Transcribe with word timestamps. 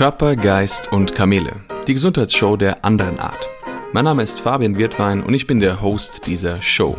Körper, 0.00 0.34
Geist 0.34 0.90
und 0.92 1.14
Kamele. 1.14 1.56
Die 1.86 1.92
Gesundheitsshow 1.92 2.56
der 2.56 2.86
anderen 2.86 3.18
Art. 3.18 3.46
Mein 3.92 4.06
Name 4.06 4.22
ist 4.22 4.40
Fabian 4.40 4.78
Wirtwein 4.78 5.22
und 5.22 5.34
ich 5.34 5.46
bin 5.46 5.60
der 5.60 5.82
Host 5.82 6.26
dieser 6.26 6.56
Show. 6.62 6.96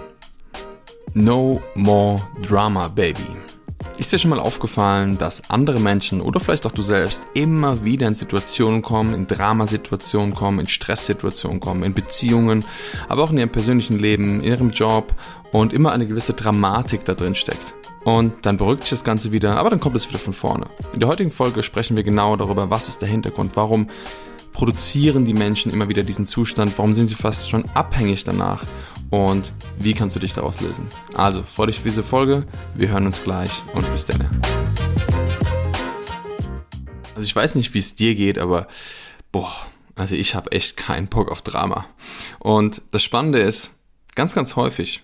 No 1.15 1.63
more 1.73 2.21
drama, 2.47 2.89
baby. 2.89 3.25
Ist 3.97 4.11
dir 4.11 4.19
schon 4.19 4.29
mal 4.29 4.39
aufgefallen, 4.39 5.17
dass 5.17 5.49
andere 5.49 5.79
Menschen 5.79 6.21
oder 6.21 6.39
vielleicht 6.39 6.67
auch 6.67 6.71
du 6.71 6.83
selbst 6.83 7.25
immer 7.33 7.83
wieder 7.83 8.07
in 8.07 8.13
Situationen 8.13 8.83
kommen, 8.83 9.15
in 9.15 9.25
Dramasituationen 9.25 10.35
kommen, 10.35 10.59
in 10.59 10.67
Stresssituationen 10.67 11.59
kommen, 11.59 11.81
in 11.81 11.95
Beziehungen, 11.95 12.63
aber 13.09 13.23
auch 13.23 13.31
in 13.31 13.39
ihrem 13.39 13.51
persönlichen 13.51 13.97
Leben, 13.97 14.41
in 14.41 14.43
ihrem 14.43 14.69
Job 14.69 15.15
und 15.51 15.73
immer 15.73 15.91
eine 15.91 16.05
gewisse 16.05 16.33
Dramatik 16.33 17.03
da 17.03 17.15
drin 17.15 17.33
steckt? 17.33 17.73
Und 18.03 18.45
dann 18.45 18.57
beruhigt 18.57 18.83
sich 18.83 18.91
das 18.91 19.03
Ganze 19.03 19.31
wieder, 19.31 19.57
aber 19.57 19.69
dann 19.69 19.79
kommt 19.79 19.95
es 19.95 20.09
wieder 20.09 20.19
von 20.19 20.33
vorne. 20.33 20.65
In 20.93 20.99
der 20.99 21.09
heutigen 21.09 21.31
Folge 21.31 21.61
sprechen 21.61 21.95
wir 21.95 22.03
genau 22.03 22.35
darüber, 22.35 22.69
was 22.69 22.87
ist 22.87 23.01
der 23.01 23.09
Hintergrund, 23.09 23.55
warum 23.55 23.89
produzieren 24.53 25.23
die 25.23 25.33
Menschen 25.33 25.71
immer 25.71 25.87
wieder 25.87 26.03
diesen 26.03 26.25
Zustand, 26.25 26.77
warum 26.77 26.93
sind 26.93 27.07
sie 27.07 27.15
fast 27.15 27.49
schon 27.49 27.63
abhängig 27.73 28.23
danach 28.23 28.63
und 29.11 29.53
wie 29.77 29.93
kannst 29.93 30.15
du 30.15 30.19
dich 30.19 30.33
daraus 30.33 30.59
lösen. 30.61 30.87
Also, 31.15 31.43
freu 31.43 31.67
dich 31.67 31.77
für 31.77 31.89
diese 31.89 32.03
Folge, 32.03 32.45
wir 32.75 32.89
hören 32.89 33.05
uns 33.05 33.23
gleich 33.23 33.63
und 33.73 33.89
bis 33.91 34.05
dann. 34.05 34.41
Also 37.15 37.27
ich 37.27 37.35
weiß 37.35 37.55
nicht, 37.55 37.73
wie 37.73 37.79
es 37.79 37.93
dir 37.93 38.15
geht, 38.15 38.39
aber 38.39 38.67
boah, 39.31 39.51
also 39.95 40.15
ich 40.15 40.33
habe 40.33 40.51
echt 40.53 40.75
keinen 40.75 41.07
Bock 41.07 41.29
auf 41.29 41.41
Drama. 41.41 41.85
Und 42.39 42.81
das 42.91 43.03
Spannende 43.03 43.39
ist, 43.39 43.79
ganz, 44.15 44.33
ganz 44.33 44.55
häufig 44.55 45.03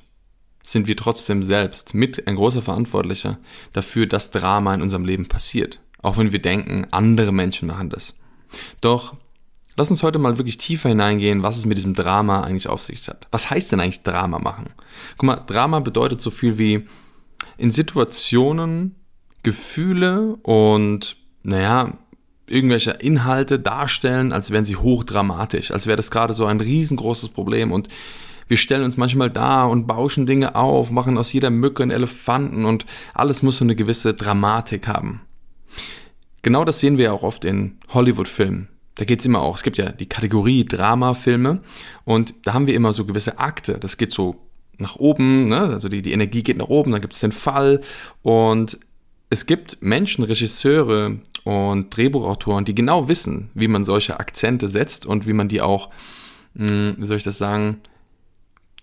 sind 0.67 0.85
wir 0.85 0.97
trotzdem 0.97 1.43
selbst 1.43 1.93
mit 1.93 2.27
ein 2.27 2.35
großer 2.35 2.61
Verantwortlicher 2.61 3.37
dafür, 3.71 4.05
dass 4.05 4.31
Drama 4.31 4.73
in 4.73 4.81
unserem 4.81 5.05
Leben 5.05 5.27
passiert. 5.27 5.79
Auch 6.01 6.17
wenn 6.17 6.33
wir 6.33 6.41
denken, 6.41 6.87
andere 6.91 7.31
Menschen 7.31 7.69
machen 7.69 7.89
das. 7.89 8.17
Doch 8.81 9.15
lass 9.77 9.89
uns 9.89 10.03
heute 10.03 10.19
mal 10.19 10.37
wirklich 10.37 10.57
tiefer 10.57 10.89
hineingehen, 10.89 11.41
was 11.41 11.55
es 11.55 11.65
mit 11.65 11.77
diesem 11.77 11.93
Drama 11.93 12.41
eigentlich 12.41 12.67
auf 12.67 12.81
sich 12.81 13.07
hat. 13.07 13.29
Was 13.31 13.49
heißt 13.49 13.71
denn 13.71 13.79
eigentlich 13.79 14.03
Drama 14.03 14.39
machen? 14.39 14.71
Guck 15.17 15.23
mal, 15.23 15.37
Drama 15.37 15.79
bedeutet 15.79 16.19
so 16.19 16.31
viel 16.31 16.57
wie 16.57 16.85
in 17.57 17.71
Situationen 17.71 18.95
Gefühle 19.43 20.35
und, 20.43 21.15
naja, 21.43 21.97
irgendwelche 22.45 22.91
Inhalte 22.91 23.57
darstellen, 23.57 24.33
als 24.33 24.51
wären 24.51 24.65
sie 24.65 24.75
hochdramatisch, 24.75 25.71
als 25.71 25.87
wäre 25.87 25.95
das 25.95 26.11
gerade 26.11 26.33
so 26.33 26.45
ein 26.45 26.59
riesengroßes 26.59 27.29
Problem 27.29 27.71
und 27.71 27.87
wir 28.47 28.57
stellen 28.57 28.83
uns 28.83 28.97
manchmal 28.97 29.29
da 29.29 29.65
und 29.65 29.87
bauschen 29.87 30.25
Dinge 30.25 30.55
auf, 30.55 30.91
machen 30.91 31.17
aus 31.17 31.33
jeder 31.33 31.49
Mücke 31.49 31.83
einen 31.83 31.91
Elefanten 31.91 32.65
und 32.65 32.85
alles 33.13 33.43
muss 33.43 33.57
so 33.57 33.65
eine 33.65 33.75
gewisse 33.75 34.13
Dramatik 34.13 34.87
haben. 34.87 35.21
Genau 36.41 36.63
das 36.63 36.79
sehen 36.79 36.97
wir 36.97 37.13
auch 37.13 37.23
oft 37.23 37.45
in 37.45 37.77
Hollywood-Filmen. 37.89 38.69
Da 38.95 39.05
geht's 39.05 39.25
immer 39.25 39.41
auch, 39.41 39.57
es 39.57 39.63
gibt 39.63 39.77
ja 39.77 39.91
die 39.91 40.07
Kategorie 40.07 40.65
Drama-Filme 40.65 41.61
und 42.03 42.33
da 42.43 42.53
haben 42.53 42.67
wir 42.67 42.73
immer 42.73 42.93
so 42.93 43.05
gewisse 43.05 43.37
Akte. 43.37 43.77
Das 43.79 43.97
geht 43.97 44.11
so 44.11 44.47
nach 44.79 44.95
oben, 44.95 45.47
ne? 45.47 45.59
also 45.59 45.89
die, 45.89 46.01
die 46.01 46.13
Energie 46.13 46.43
geht 46.43 46.57
nach 46.57 46.69
oben, 46.69 46.91
dann 46.91 47.01
gibt 47.01 47.13
es 47.13 47.19
den 47.19 47.31
Fall 47.31 47.81
und 48.21 48.79
es 49.29 49.45
gibt 49.45 49.81
Menschen, 49.81 50.23
Regisseure 50.23 51.19
und 51.43 51.95
Drehbuchautoren, 51.95 52.65
die 52.65 52.75
genau 52.75 53.09
wissen, 53.09 53.49
wie 53.53 53.67
man 53.67 53.83
solche 53.83 54.19
Akzente 54.19 54.67
setzt 54.67 55.05
und 55.05 55.27
wie 55.27 55.33
man 55.33 55.47
die 55.47 55.61
auch, 55.61 55.89
hm, 56.55 56.95
wie 56.97 57.05
soll 57.05 57.17
ich 57.17 57.23
das 57.23 57.37
sagen, 57.37 57.81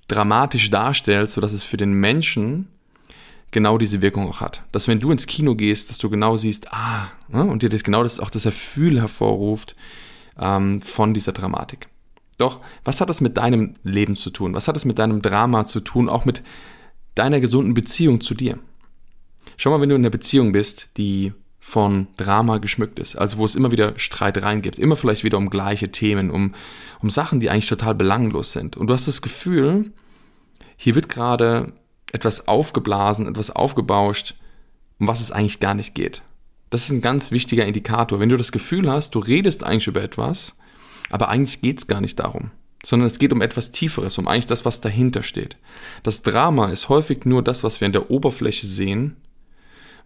dramatisch 0.08 0.70
darstellst, 0.70 1.34
sodass 1.34 1.52
es 1.52 1.64
für 1.64 1.76
den 1.76 1.94
Menschen 1.94 2.68
genau 3.50 3.78
diese 3.78 4.02
Wirkung 4.02 4.28
auch 4.28 4.40
hat. 4.40 4.62
Dass 4.72 4.88
wenn 4.88 5.00
du 5.00 5.10
ins 5.10 5.26
Kino 5.26 5.54
gehst, 5.54 5.88
dass 5.88 5.98
du 5.98 6.10
genau 6.10 6.36
siehst, 6.36 6.72
ah, 6.72 7.10
ne, 7.28 7.44
und 7.44 7.62
dir 7.62 7.68
das 7.68 7.84
genau 7.84 8.02
das 8.02 8.20
auch 8.20 8.30
das 8.30 8.42
Gefühl 8.42 9.00
hervorruft 9.00 9.76
ähm, 10.38 10.82
von 10.82 11.14
dieser 11.14 11.32
Dramatik. 11.32 11.88
Doch, 12.36 12.60
was 12.84 13.00
hat 13.00 13.10
das 13.10 13.20
mit 13.20 13.36
deinem 13.36 13.76
Leben 13.84 14.16
zu 14.16 14.30
tun? 14.30 14.54
Was 14.54 14.66
hat 14.66 14.76
das 14.76 14.84
mit 14.84 14.98
deinem 14.98 15.22
Drama 15.22 15.66
zu 15.66 15.80
tun? 15.80 16.08
Auch 16.08 16.24
mit 16.24 16.42
deiner 17.14 17.40
gesunden 17.40 17.74
Beziehung 17.74 18.20
zu 18.20 18.34
dir? 18.34 18.58
Schau 19.56 19.70
mal, 19.70 19.80
wenn 19.80 19.88
du 19.88 19.94
in 19.94 20.02
einer 20.02 20.10
Beziehung 20.10 20.50
bist, 20.50 20.88
die 20.96 21.32
von 21.66 22.08
Drama 22.18 22.58
geschmückt 22.58 22.98
ist, 22.98 23.16
also 23.16 23.38
wo 23.38 23.46
es 23.46 23.54
immer 23.54 23.72
wieder 23.72 23.98
Streitereien 23.98 24.60
gibt, 24.60 24.78
immer 24.78 24.96
vielleicht 24.96 25.24
wieder 25.24 25.38
um 25.38 25.48
gleiche 25.48 25.90
Themen, 25.90 26.30
um, 26.30 26.54
um 27.00 27.08
Sachen, 27.08 27.40
die 27.40 27.48
eigentlich 27.48 27.70
total 27.70 27.94
belanglos 27.94 28.52
sind. 28.52 28.76
Und 28.76 28.88
du 28.88 28.94
hast 28.94 29.08
das 29.08 29.22
Gefühl, 29.22 29.90
hier 30.76 30.94
wird 30.94 31.08
gerade 31.08 31.72
etwas 32.12 32.48
aufgeblasen, 32.48 33.26
etwas 33.26 33.50
aufgebauscht, 33.50 34.34
um 34.98 35.08
was 35.08 35.22
es 35.22 35.30
eigentlich 35.32 35.58
gar 35.58 35.72
nicht 35.72 35.94
geht. 35.94 36.20
Das 36.68 36.84
ist 36.84 36.90
ein 36.90 37.00
ganz 37.00 37.32
wichtiger 37.32 37.64
Indikator. 37.64 38.20
Wenn 38.20 38.28
du 38.28 38.36
das 38.36 38.52
Gefühl 38.52 38.88
hast, 38.90 39.14
du 39.14 39.18
redest 39.18 39.64
eigentlich 39.64 39.86
über 39.86 40.02
etwas, 40.02 40.58
aber 41.08 41.30
eigentlich 41.30 41.62
geht 41.62 41.78
es 41.78 41.86
gar 41.86 42.02
nicht 42.02 42.20
darum, 42.20 42.50
sondern 42.84 43.06
es 43.06 43.18
geht 43.18 43.32
um 43.32 43.40
etwas 43.40 43.72
Tieferes, 43.72 44.18
um 44.18 44.28
eigentlich 44.28 44.46
das, 44.46 44.66
was 44.66 44.82
dahinter 44.82 45.22
steht. 45.22 45.56
Das 46.02 46.20
Drama 46.20 46.68
ist 46.68 46.90
häufig 46.90 47.24
nur 47.24 47.42
das, 47.42 47.64
was 47.64 47.80
wir 47.80 47.86
in 47.86 47.92
der 47.92 48.10
Oberfläche 48.10 48.66
sehen, 48.66 49.16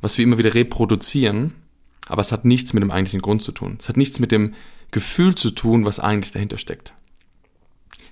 was 0.00 0.18
wir 0.18 0.24
immer 0.24 0.38
wieder 0.38 0.54
reproduzieren, 0.54 1.54
aber 2.06 2.20
es 2.20 2.32
hat 2.32 2.44
nichts 2.44 2.72
mit 2.72 2.82
dem 2.82 2.90
eigentlichen 2.90 3.22
Grund 3.22 3.42
zu 3.42 3.52
tun. 3.52 3.78
Es 3.80 3.88
hat 3.88 3.96
nichts 3.96 4.18
mit 4.20 4.32
dem 4.32 4.54
Gefühl 4.90 5.34
zu 5.34 5.50
tun, 5.50 5.84
was 5.84 6.00
eigentlich 6.00 6.32
dahinter 6.32 6.58
steckt. 6.58 6.94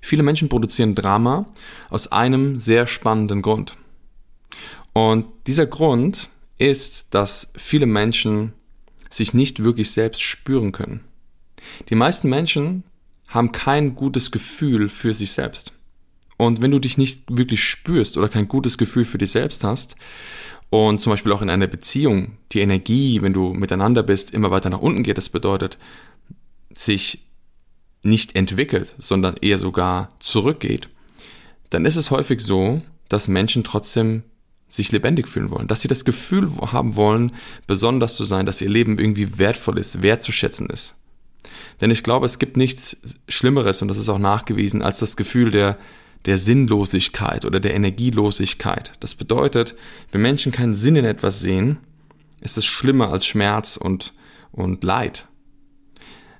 Viele 0.00 0.22
Menschen 0.22 0.48
produzieren 0.48 0.94
Drama 0.94 1.48
aus 1.88 2.12
einem 2.12 2.60
sehr 2.60 2.86
spannenden 2.86 3.42
Grund. 3.42 3.76
Und 4.92 5.26
dieser 5.46 5.66
Grund 5.66 6.28
ist, 6.58 7.14
dass 7.14 7.52
viele 7.56 7.86
Menschen 7.86 8.52
sich 9.10 9.34
nicht 9.34 9.62
wirklich 9.62 9.90
selbst 9.90 10.22
spüren 10.22 10.72
können. 10.72 11.00
Die 11.88 11.94
meisten 11.94 12.28
Menschen 12.28 12.84
haben 13.28 13.52
kein 13.52 13.94
gutes 13.94 14.30
Gefühl 14.30 14.88
für 14.88 15.12
sich 15.12 15.32
selbst. 15.32 15.72
Und 16.36 16.60
wenn 16.60 16.70
du 16.70 16.78
dich 16.78 16.98
nicht 16.98 17.24
wirklich 17.30 17.62
spürst 17.64 18.16
oder 18.16 18.28
kein 18.28 18.48
gutes 18.48 18.78
Gefühl 18.78 19.04
für 19.04 19.18
dich 19.18 19.30
selbst 19.30 19.64
hast 19.64 19.96
und 20.70 21.00
zum 21.00 21.12
Beispiel 21.12 21.32
auch 21.32 21.42
in 21.42 21.50
einer 21.50 21.66
Beziehung 21.66 22.36
die 22.52 22.60
Energie, 22.60 23.22
wenn 23.22 23.32
du 23.32 23.54
miteinander 23.54 24.02
bist, 24.02 24.32
immer 24.32 24.50
weiter 24.50 24.70
nach 24.70 24.80
unten 24.80 25.02
geht. 25.02 25.16
Das 25.16 25.30
bedeutet, 25.30 25.78
sich 26.74 27.26
nicht 28.02 28.36
entwickelt, 28.36 28.94
sondern 28.98 29.36
eher 29.40 29.58
sogar 29.58 30.10
zurückgeht. 30.18 30.88
Dann 31.70 31.84
ist 31.84 31.96
es 31.96 32.10
häufig 32.10 32.40
so, 32.40 32.82
dass 33.08 33.28
Menschen 33.28 33.64
trotzdem 33.64 34.22
sich 34.68 34.92
lebendig 34.92 35.28
fühlen 35.28 35.50
wollen, 35.50 35.68
dass 35.68 35.80
sie 35.80 35.88
das 35.88 36.04
Gefühl 36.04 36.50
haben 36.72 36.96
wollen, 36.96 37.32
besonders 37.66 38.16
zu 38.16 38.24
sein, 38.24 38.46
dass 38.46 38.60
ihr 38.60 38.68
Leben 38.68 38.98
irgendwie 38.98 39.38
wertvoll 39.38 39.78
ist, 39.78 40.02
wertzuschätzen 40.02 40.68
ist. 40.68 40.96
Denn 41.80 41.90
ich 41.90 42.02
glaube, 42.02 42.26
es 42.26 42.38
gibt 42.38 42.56
nichts 42.56 43.00
Schlimmeres, 43.28 43.80
und 43.80 43.88
das 43.88 43.98
ist 43.98 44.08
auch 44.08 44.18
nachgewiesen, 44.18 44.82
als 44.82 44.98
das 44.98 45.16
Gefühl 45.16 45.50
der 45.50 45.78
der 46.26 46.38
Sinnlosigkeit 46.38 47.44
oder 47.44 47.60
der 47.60 47.74
Energielosigkeit. 47.74 48.92
Das 49.00 49.14
bedeutet, 49.14 49.76
wenn 50.12 50.22
Menschen 50.22 50.52
keinen 50.52 50.74
Sinn 50.74 50.96
in 50.96 51.04
etwas 51.04 51.40
sehen, 51.40 51.78
ist 52.40 52.58
es 52.58 52.64
schlimmer 52.64 53.10
als 53.10 53.26
Schmerz 53.26 53.76
und, 53.76 54.12
und 54.52 54.84
Leid. 54.84 55.28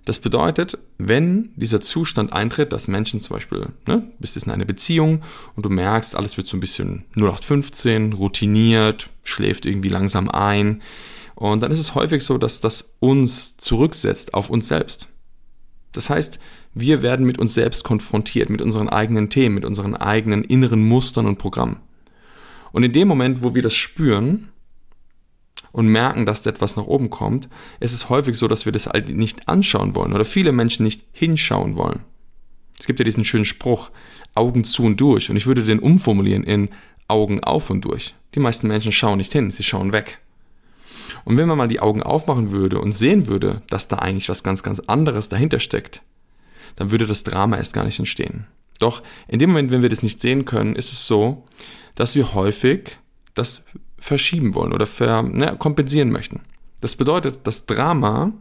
Das 0.04 0.20
bedeutet, 0.20 0.78
wenn 0.98 1.50
dieser 1.56 1.80
Zustand 1.80 2.32
eintritt, 2.32 2.72
dass 2.72 2.86
Menschen 2.86 3.20
zum 3.20 3.34
Beispiel, 3.34 3.66
ne, 3.88 4.08
bist 4.20 4.36
jetzt 4.36 4.46
in 4.46 4.52
einer 4.52 4.64
Beziehung 4.64 5.22
und 5.56 5.66
du 5.66 5.68
merkst, 5.68 6.14
alles 6.14 6.36
wird 6.36 6.46
so 6.46 6.56
ein 6.56 6.60
bisschen 6.60 7.04
0815, 7.16 8.12
routiniert, 8.12 9.10
schläft 9.24 9.66
irgendwie 9.66 9.88
langsam 9.88 10.28
ein. 10.28 10.80
Und 11.34 11.60
dann 11.60 11.72
ist 11.72 11.80
es 11.80 11.96
häufig 11.96 12.22
so, 12.24 12.38
dass 12.38 12.60
das 12.60 12.96
uns 13.00 13.56
zurücksetzt 13.56 14.32
auf 14.32 14.48
uns 14.48 14.68
selbst. 14.68 15.08
Das 15.90 16.08
heißt, 16.08 16.38
wir 16.78 17.02
werden 17.02 17.24
mit 17.24 17.38
uns 17.38 17.54
selbst 17.54 17.84
konfrontiert, 17.84 18.50
mit 18.50 18.60
unseren 18.60 18.90
eigenen 18.90 19.30
Themen, 19.30 19.54
mit 19.54 19.64
unseren 19.64 19.96
eigenen 19.96 20.44
inneren 20.44 20.86
Mustern 20.86 21.24
und 21.24 21.38
Programmen. 21.38 21.78
Und 22.70 22.82
in 22.82 22.92
dem 22.92 23.08
Moment, 23.08 23.42
wo 23.42 23.54
wir 23.54 23.62
das 23.62 23.72
spüren 23.72 24.48
und 25.72 25.86
merken, 25.86 26.26
dass 26.26 26.42
da 26.42 26.50
etwas 26.50 26.76
nach 26.76 26.84
oben 26.84 27.08
kommt, 27.08 27.48
ist 27.80 27.94
es 27.94 28.10
häufig 28.10 28.36
so, 28.36 28.46
dass 28.46 28.66
wir 28.66 28.72
das 28.72 28.90
nicht 29.08 29.48
anschauen 29.48 29.94
wollen 29.94 30.12
oder 30.12 30.26
viele 30.26 30.52
Menschen 30.52 30.82
nicht 30.82 31.02
hinschauen 31.12 31.76
wollen. 31.76 32.00
Es 32.78 32.86
gibt 32.86 32.98
ja 32.98 33.04
diesen 33.04 33.24
schönen 33.24 33.46
Spruch, 33.46 33.90
Augen 34.34 34.62
zu 34.62 34.84
und 34.84 35.00
durch. 35.00 35.30
Und 35.30 35.36
ich 35.36 35.46
würde 35.46 35.64
den 35.64 35.78
umformulieren 35.78 36.44
in 36.44 36.68
Augen 37.08 37.42
auf 37.42 37.70
und 37.70 37.86
durch. 37.86 38.14
Die 38.34 38.40
meisten 38.40 38.68
Menschen 38.68 38.92
schauen 38.92 39.16
nicht 39.16 39.32
hin, 39.32 39.50
sie 39.50 39.62
schauen 39.62 39.92
weg. 39.92 40.18
Und 41.24 41.38
wenn 41.38 41.48
man 41.48 41.56
mal 41.56 41.68
die 41.68 41.80
Augen 41.80 42.02
aufmachen 42.02 42.50
würde 42.50 42.80
und 42.80 42.92
sehen 42.92 43.28
würde, 43.28 43.62
dass 43.70 43.88
da 43.88 43.96
eigentlich 43.96 44.28
was 44.28 44.42
ganz, 44.42 44.62
ganz 44.62 44.80
anderes 44.80 45.30
dahinter 45.30 45.58
steckt, 45.58 46.02
dann 46.74 46.90
würde 46.90 47.06
das 47.06 47.22
Drama 47.22 47.56
erst 47.56 47.72
gar 47.72 47.84
nicht 47.84 47.98
entstehen. 47.98 48.46
Doch 48.78 49.02
in 49.28 49.38
dem 49.38 49.50
Moment, 49.50 49.70
wenn 49.70 49.82
wir 49.82 49.88
das 49.88 50.02
nicht 50.02 50.20
sehen 50.20 50.44
können, 50.44 50.76
ist 50.76 50.92
es 50.92 51.06
so, 51.06 51.44
dass 51.94 52.14
wir 52.14 52.34
häufig 52.34 52.98
das 53.34 53.64
verschieben 53.98 54.54
wollen 54.54 54.72
oder 54.72 54.86
ver, 54.86 55.22
ne, 55.22 55.56
kompensieren 55.58 56.10
möchten. 56.10 56.42
Das 56.80 56.96
bedeutet, 56.96 57.40
das 57.44 57.66
Drama 57.66 58.32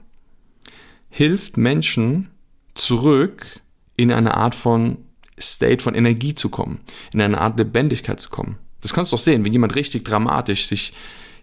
hilft 1.10 1.58
Menschen 1.58 2.30
zurück 2.74 3.62
in 3.96 4.12
eine 4.12 4.36
Art 4.36 4.56
von 4.56 4.98
State 5.40 5.84
von 5.84 5.96
Energie 5.96 6.36
zu 6.36 6.50
kommen, 6.50 6.82
in 7.14 7.22
eine 7.22 7.40
Art 7.40 7.58
Lebendigkeit 7.58 8.20
zu 8.20 8.30
kommen. 8.30 8.58
Das 8.82 8.94
kannst 8.94 9.12
du 9.12 9.16
doch 9.16 9.24
sehen, 9.24 9.44
wenn 9.44 9.54
jemand 9.54 9.76
richtig 9.76 10.04
dramatisch 10.04 10.68
sich 10.68 10.94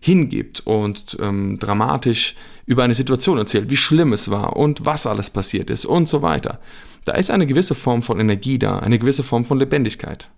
hingibt 0.03 0.67
und 0.67 1.17
ähm, 1.21 1.59
dramatisch 1.61 2.35
über 2.67 2.83
eine 2.83 2.95
Situation 2.95 3.39
erzählt, 3.39 3.71
wie 3.71 3.77
schlimm 3.77 4.13
es 4.13 4.31
war 4.31 4.57
und 4.57 4.85
was 4.85 5.07
alles 5.07 5.31
passiert 5.31 5.71
ist 5.71 5.87
und 5.87 6.09
so 6.09 6.23
weiter. 6.23 6.59
Da 7.05 7.13
ist 7.13 7.31
eine 7.31 7.47
gewisse 7.47 7.77
Form 7.77 8.03
von 8.03 8.19
Energie 8.19 8.59
da, 8.59 8.81
eine 8.81 8.99
gewisse 8.99 9.23
Form 9.23 9.45
von 9.45 9.59
Lebendigkeit, 9.59 10.29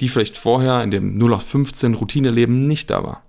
die 0.00 0.08
vielleicht 0.08 0.38
vorher 0.38 0.82
in 0.82 0.90
dem 0.90 1.18
0815 1.18 1.94
Routineleben 1.94 2.66
nicht 2.66 2.88
da 2.88 3.02
war. 3.02 3.22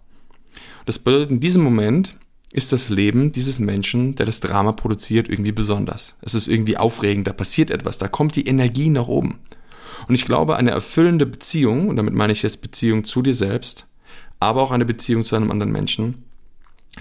Das 0.85 0.99
bedeutet, 0.99 1.31
in 1.31 1.39
diesem 1.41 1.63
Moment 1.63 2.15
ist 2.53 2.71
das 2.71 2.87
Leben 2.87 3.33
dieses 3.33 3.59
Menschen, 3.59 4.15
der 4.15 4.25
das 4.25 4.39
Drama 4.39 4.71
produziert, 4.71 5.27
irgendwie 5.27 5.51
besonders. 5.51 6.17
Es 6.21 6.33
ist 6.33 6.47
irgendwie 6.47 6.77
aufregend, 6.77 7.27
da 7.27 7.33
passiert 7.33 7.71
etwas, 7.71 7.97
da 7.97 8.07
kommt 8.07 8.37
die 8.37 8.47
Energie 8.47 8.89
nach 8.89 9.07
oben. 9.07 9.39
Und 10.07 10.15
ich 10.15 10.25
glaube, 10.25 10.55
eine 10.55 10.71
erfüllende 10.71 11.25
Beziehung, 11.25 11.89
und 11.89 11.97
damit 11.97 12.13
meine 12.13 12.31
ich 12.31 12.41
jetzt 12.41 12.61
Beziehung 12.61 13.03
zu 13.03 13.21
dir 13.21 13.33
selbst, 13.33 13.86
aber 14.39 14.61
auch 14.61 14.71
eine 14.71 14.85
Beziehung 14.85 15.23
zu 15.23 15.35
einem 15.35 15.51
anderen 15.51 15.71
Menschen, 15.71 16.23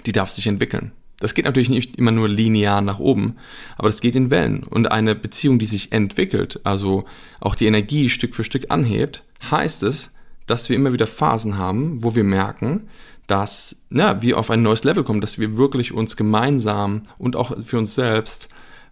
die 0.05 0.11
darf 0.11 0.29
sich 0.29 0.47
entwickeln. 0.47 0.91
Das 1.19 1.33
geht 1.33 1.45
natürlich 1.45 1.69
nicht 1.69 1.97
immer 1.97 2.11
nur 2.11 2.29
linear 2.29 2.81
nach 2.81 2.99
oben, 2.99 3.37
aber 3.75 3.89
das 3.89 4.01
geht 4.01 4.15
in 4.15 4.29
Wellen. 4.29 4.63
Und 4.63 4.91
eine 4.91 5.15
Beziehung, 5.15 5.57
die 5.57 5.65
sich 5.65 5.91
entwickelt, 5.91 6.59
also 6.63 7.05
auch 7.39 7.55
die 7.55 7.65
Energie 7.65 8.09
Stück 8.09 8.35
für 8.35 8.43
Stück 8.43 8.69
anhebt, 8.69 9.23
heißt 9.49 9.83
es, 9.83 10.11
dass 10.45 10.69
wir 10.69 10.75
immer 10.75 10.93
wieder 10.93 11.07
Phasen 11.07 11.57
haben, 11.57 12.03
wo 12.03 12.15
wir 12.15 12.23
merken, 12.23 12.87
dass 13.25 13.83
ja, 13.89 14.21
wir 14.21 14.37
auf 14.37 14.51
ein 14.51 14.61
neues 14.61 14.83
Level 14.83 15.03
kommen, 15.03 15.21
dass 15.21 15.39
wir 15.39 15.57
wirklich 15.57 15.91
uns 15.91 16.15
gemeinsam 16.15 17.03
und 17.17 17.35
auch 17.35 17.51
für 17.65 17.77
uns 17.77 17.95
selbst 17.95 18.47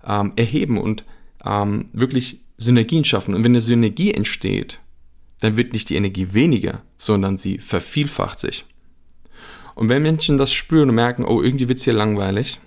ähm, 0.05 0.33
erheben 0.35 0.77
und 0.77 1.05
ähm, 1.45 1.89
wirklich 1.93 2.41
Synergien 2.57 3.05
schaffen. 3.05 3.35
Und 3.35 3.43
wenn 3.43 3.51
eine 3.51 3.61
Synergie 3.61 4.13
entsteht, 4.13 4.79
dann 5.39 5.57
wird 5.57 5.73
nicht 5.73 5.89
die 5.89 5.95
Energie 5.95 6.33
weniger, 6.33 6.81
sondern 6.97 7.37
sie 7.37 7.57
vervielfacht 7.57 8.39
sich. 8.39 8.65
Und 9.75 9.89
wenn 9.89 10.01
Menschen 10.01 10.37
das 10.37 10.53
spüren 10.53 10.89
und 10.89 10.95
merken, 10.95 11.25
oh, 11.25 11.41
irgendwie 11.41 11.67
wird 11.67 11.79
es 11.79 11.83
hier 11.83 11.93
langweilig, 11.93 12.59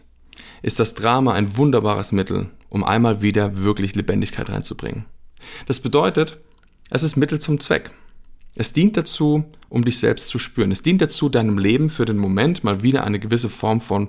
ist 0.62 0.78
das 0.78 0.94
Drama 0.94 1.32
ein 1.32 1.56
wunderbares 1.56 2.12
Mittel, 2.12 2.50
um 2.68 2.84
einmal 2.84 3.22
wieder 3.22 3.64
wirklich 3.64 3.94
Lebendigkeit 3.94 4.50
reinzubringen. 4.50 5.06
Das 5.66 5.80
bedeutet, 5.80 6.38
es 6.90 7.02
ist 7.02 7.16
Mittel 7.16 7.40
zum 7.40 7.60
Zweck. 7.60 7.90
Es 8.54 8.72
dient 8.72 8.96
dazu, 8.96 9.44
um 9.68 9.84
dich 9.84 9.98
selbst 9.98 10.28
zu 10.28 10.38
spüren. 10.38 10.72
Es 10.72 10.82
dient 10.82 11.00
dazu, 11.00 11.28
deinem 11.28 11.58
Leben 11.58 11.90
für 11.90 12.04
den 12.04 12.18
Moment 12.18 12.64
mal 12.64 12.82
wieder 12.82 13.04
eine 13.04 13.20
gewisse 13.20 13.48
Form 13.48 13.80
von 13.80 14.08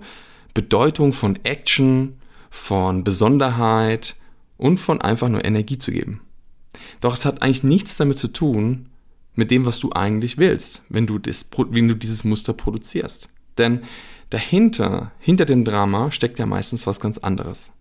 Bedeutung, 0.53 1.13
von 1.13 1.37
Action, 1.43 2.17
von 2.49 3.03
Besonderheit 3.03 4.15
und 4.57 4.77
von 4.79 5.01
einfach 5.01 5.29
nur 5.29 5.45
Energie 5.45 5.77
zu 5.77 5.91
geben. 5.91 6.21
Doch 7.01 7.13
es 7.13 7.25
hat 7.25 7.41
eigentlich 7.41 7.63
nichts 7.63 7.97
damit 7.97 8.17
zu 8.17 8.27
tun, 8.27 8.89
mit 9.35 9.51
dem, 9.51 9.65
was 9.65 9.79
du 9.79 9.91
eigentlich 9.93 10.37
willst, 10.37 10.83
wenn 10.89 11.07
du, 11.07 11.17
das, 11.17 11.49
wenn 11.69 11.87
du 11.87 11.95
dieses 11.95 12.23
Muster 12.23 12.53
produzierst. 12.53 13.29
Denn 13.57 13.83
dahinter, 14.29 15.11
hinter 15.19 15.45
dem 15.45 15.65
Drama 15.65 16.11
steckt 16.11 16.39
ja 16.39 16.45
meistens 16.45 16.85
was 16.87 16.99
ganz 16.99 17.17
anderes. 17.17 17.71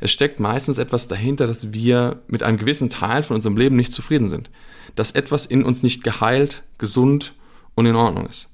Es 0.00 0.10
steckt 0.10 0.38
meistens 0.38 0.78
etwas 0.78 1.08
dahinter, 1.08 1.46
dass 1.46 1.72
wir 1.72 2.22
mit 2.26 2.42
einem 2.42 2.58
gewissen 2.58 2.90
Teil 2.90 3.22
von 3.22 3.36
unserem 3.36 3.56
Leben 3.56 3.76
nicht 3.76 3.92
zufrieden 3.92 4.28
sind. 4.28 4.50
Dass 4.94 5.12
etwas 5.12 5.46
in 5.46 5.64
uns 5.64 5.82
nicht 5.82 6.04
geheilt, 6.04 6.62
gesund 6.78 7.34
und 7.74 7.86
in 7.86 7.96
Ordnung 7.96 8.26
ist. 8.26 8.50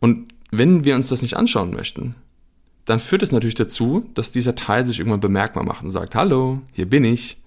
Und 0.00 0.28
wenn 0.50 0.84
wir 0.84 0.94
uns 0.94 1.08
das 1.08 1.22
nicht 1.22 1.36
anschauen 1.36 1.72
möchten, 1.72 2.16
dann 2.84 3.00
führt 3.00 3.22
es 3.22 3.32
natürlich 3.32 3.54
dazu, 3.54 4.08
dass 4.14 4.30
dieser 4.30 4.54
Teil 4.54 4.84
sich 4.84 4.98
irgendwann 4.98 5.20
bemerkbar 5.20 5.64
macht 5.64 5.82
und 5.82 5.90
sagt, 5.90 6.14
hallo, 6.14 6.60
hier 6.72 6.88
bin 6.88 7.04
ich. 7.04 7.38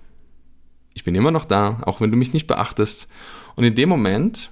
Ich 0.98 1.04
bin 1.04 1.14
immer 1.14 1.30
noch 1.30 1.46
da, 1.46 1.80
auch 1.86 2.02
wenn 2.02 2.10
du 2.10 2.18
mich 2.18 2.34
nicht 2.34 2.48
beachtest. 2.48 3.08
Und 3.56 3.64
in 3.64 3.76
dem 3.76 3.88
Moment 3.88 4.50